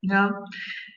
[0.02, 0.44] Ja,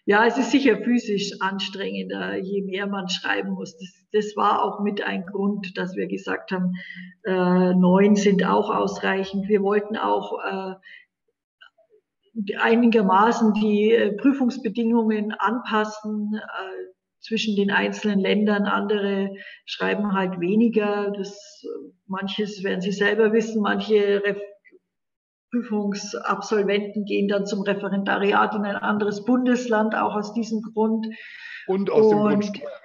[0.06, 3.76] ja, es ist sicher physisch anstrengender, je mehr man schreiben muss.
[3.78, 6.74] Das, das war auch mit ein Grund, dass wir gesagt haben,
[7.24, 9.48] äh, neun sind auch ausreichend.
[9.48, 10.76] Wir wollten auch äh,
[12.58, 16.36] einigermaßen die äh, Prüfungsbedingungen anpassen.
[16.36, 16.90] Äh,
[17.22, 18.66] zwischen den einzelnen Ländern.
[18.66, 19.36] Andere
[19.66, 21.12] schreiben halt weniger.
[21.12, 21.66] Das,
[22.08, 23.62] manches werden Sie selber wissen.
[23.62, 24.24] Manche
[25.52, 31.08] Prüfungsabsolventen gehen dann zum Referendariat in ein anderes Bundesland, auch aus diesem Grund.
[31.68, 32.80] Und aus Und, dem Grund Steuerrecht.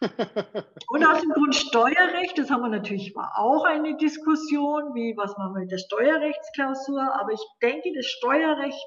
[0.88, 5.36] Und aus dem Grund Steuerrecht, das haben wir natürlich war auch eine Diskussion, wie was
[5.38, 8.86] machen wir mit der Steuerrechtsklausur, aber ich denke, das Steuerrecht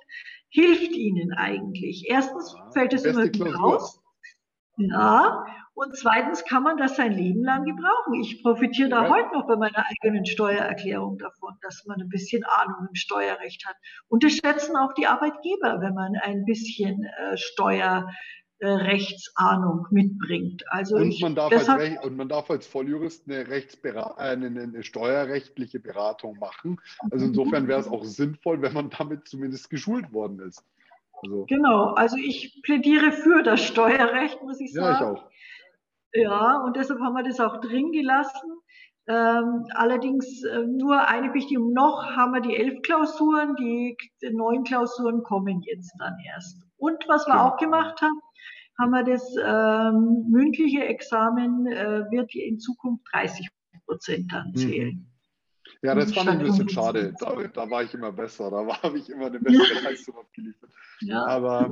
[0.49, 2.05] hilft Ihnen eigentlich.
[2.07, 3.99] Erstens fällt es immer wieder raus.
[4.77, 5.43] Ja,
[5.77, 8.15] und zweitens kann man das sein Leben lang gebrauchen.
[8.19, 9.09] Ich profitiere da ja.
[9.11, 13.75] heute noch bei meiner eigenen Steuererklärung davon, dass man ein bisschen Ahnung im Steuerrecht hat.
[14.07, 18.09] Und das schätzen auch die Arbeitgeber, wenn man ein bisschen äh, Steuer
[18.57, 20.63] äh, Rechtsahnung mitbringt.
[20.71, 24.47] Also und, ich, man darf als Recht, und man darf als Volljurist eine, Rechtsbera eine,
[24.47, 26.81] eine steuerrechtliche Beratung machen.
[27.11, 30.63] Also insofern wäre es auch sinnvoll, wenn man damit zumindest geschult worden ist.
[31.21, 35.03] Also, genau, also ich plädiere für das Steuerrecht, muss ich sagen.
[35.05, 35.29] Ja, ich auch.
[36.13, 38.51] Ja, und deshalb haben wir das auch drin gelassen.
[39.09, 43.95] Ähm, allerdings äh, nur eine Bestimmung noch haben wir die elf Klausuren, die,
[44.31, 46.61] neun Klausuren kommen jetzt dann erst.
[46.75, 47.47] Und was wir ja.
[47.47, 48.19] auch gemacht haben,
[48.79, 53.47] haben wir das ähm, mündliche Examen, äh, wird in Zukunft 30
[53.85, 54.55] Prozent dann mhm.
[54.55, 55.07] zählen.
[55.81, 57.13] Ja, das fand ich ein bisschen schade.
[57.19, 60.69] Da, da, war ich immer besser, da habe ich immer eine bessere Leistung abgeliefert.
[61.01, 61.25] Ja.
[61.25, 61.71] Aber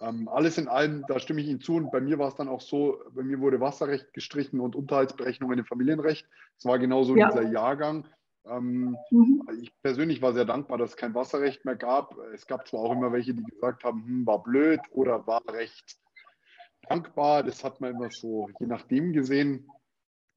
[0.00, 1.74] ähm, alles in allem, da stimme ich Ihnen zu.
[1.74, 5.58] Und bei mir war es dann auch so, bei mir wurde Wasserrecht gestrichen und Unterhaltsberechnungen
[5.58, 6.26] im Familienrecht.
[6.56, 7.28] Es war genauso ja.
[7.28, 8.06] dieser Jahrgang.
[8.46, 9.46] Ähm, mhm.
[9.60, 12.16] Ich persönlich war sehr dankbar, dass es kein Wasserrecht mehr gab.
[12.34, 15.98] Es gab zwar auch immer welche, die gesagt haben, hm, war blöd oder war recht
[16.88, 17.42] dankbar.
[17.42, 19.68] Das hat man immer so je nachdem gesehen.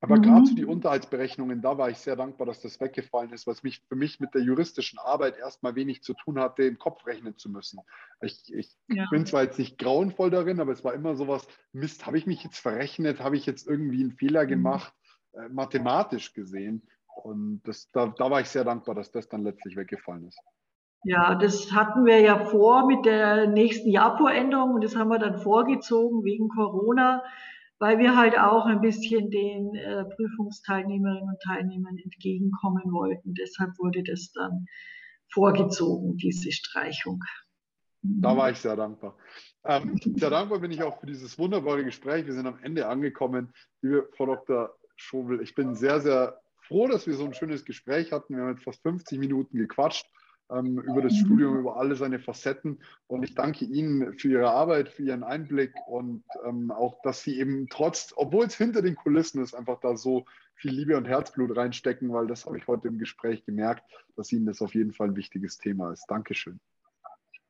[0.04, 0.22] Aber mhm.
[0.24, 3.80] gerade für die Unterhaltsberechnungen, da war ich sehr dankbar, dass das weggefallen ist, was mich
[3.88, 7.49] für mich mit der juristischen Arbeit erstmal wenig zu tun hatte, im Kopf rechnen zu
[7.49, 7.80] müssen.
[8.20, 9.06] Ich, ich ja.
[9.12, 12.43] bin zwar jetzt nicht grauenvoll darin, aber es war immer sowas, Mist, habe ich mich
[12.43, 14.49] jetzt verrechnet, habe ich jetzt irgendwie einen Fehler mhm.
[14.49, 14.93] gemacht,
[15.32, 16.86] äh, mathematisch gesehen.
[17.24, 20.39] Und das, da, da war ich sehr dankbar, dass das dann letztlich weggefallen ist.
[21.06, 25.38] Ja, das hatten wir ja vor mit der nächsten Jahrpuränderung und das haben wir dann
[25.38, 27.24] vorgezogen wegen Corona
[27.80, 33.34] weil wir halt auch ein bisschen den äh, Prüfungsteilnehmerinnen und Teilnehmern entgegenkommen wollten.
[33.34, 34.66] Deshalb wurde das dann
[35.32, 37.24] vorgezogen, diese Streichung.
[38.02, 39.18] Da war ich sehr dankbar.
[39.64, 42.26] Ähm, sehr dankbar bin ich auch für dieses wunderbare Gespräch.
[42.26, 43.54] Wir sind am Ende angekommen.
[43.82, 44.76] Liebe Frau Dr.
[44.96, 48.36] Schobel, ich bin sehr, sehr froh, dass wir so ein schönes Gespräch hatten.
[48.36, 50.06] Wir haben jetzt fast 50 Minuten gequatscht
[50.54, 51.14] ähm, über das.
[51.24, 52.80] Studium, über alle seine Facetten.
[53.08, 57.39] Und ich danke Ihnen für Ihre Arbeit, für Ihren Einblick und ähm, auch, dass Sie
[57.39, 60.26] eben trotz, obwohl es hinter den Kulissen ist, einfach da so
[60.56, 63.84] viel Liebe und Herzblut reinstecken, weil das habe ich heute im Gespräch gemerkt,
[64.16, 66.06] dass Ihnen das auf jeden Fall ein wichtiges Thema ist.
[66.08, 66.60] Dankeschön.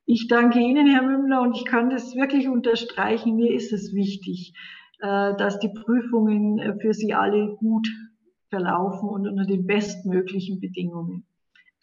[0.06, 3.36] Ich danke Ihnen, Herr Mümmler, und ich kann das wirklich unterstreichen.
[3.36, 4.54] Mir ist es wichtig,
[5.00, 7.88] äh, dass die Prüfungen äh, für Sie alle gut
[8.50, 11.26] verlaufen und unter den bestmöglichen Bedingungen.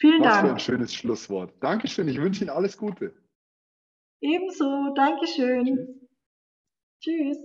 [0.00, 0.46] Vielen Was Dank.
[0.46, 1.52] Für ein schönes Schlusswort.
[1.60, 2.08] Dankeschön.
[2.08, 3.14] Ich wünsche Ihnen alles Gute.
[4.22, 4.94] Ebenso.
[4.94, 6.08] Dankeschön.
[7.00, 7.36] Tschüss.
[7.36, 7.38] Tschüss.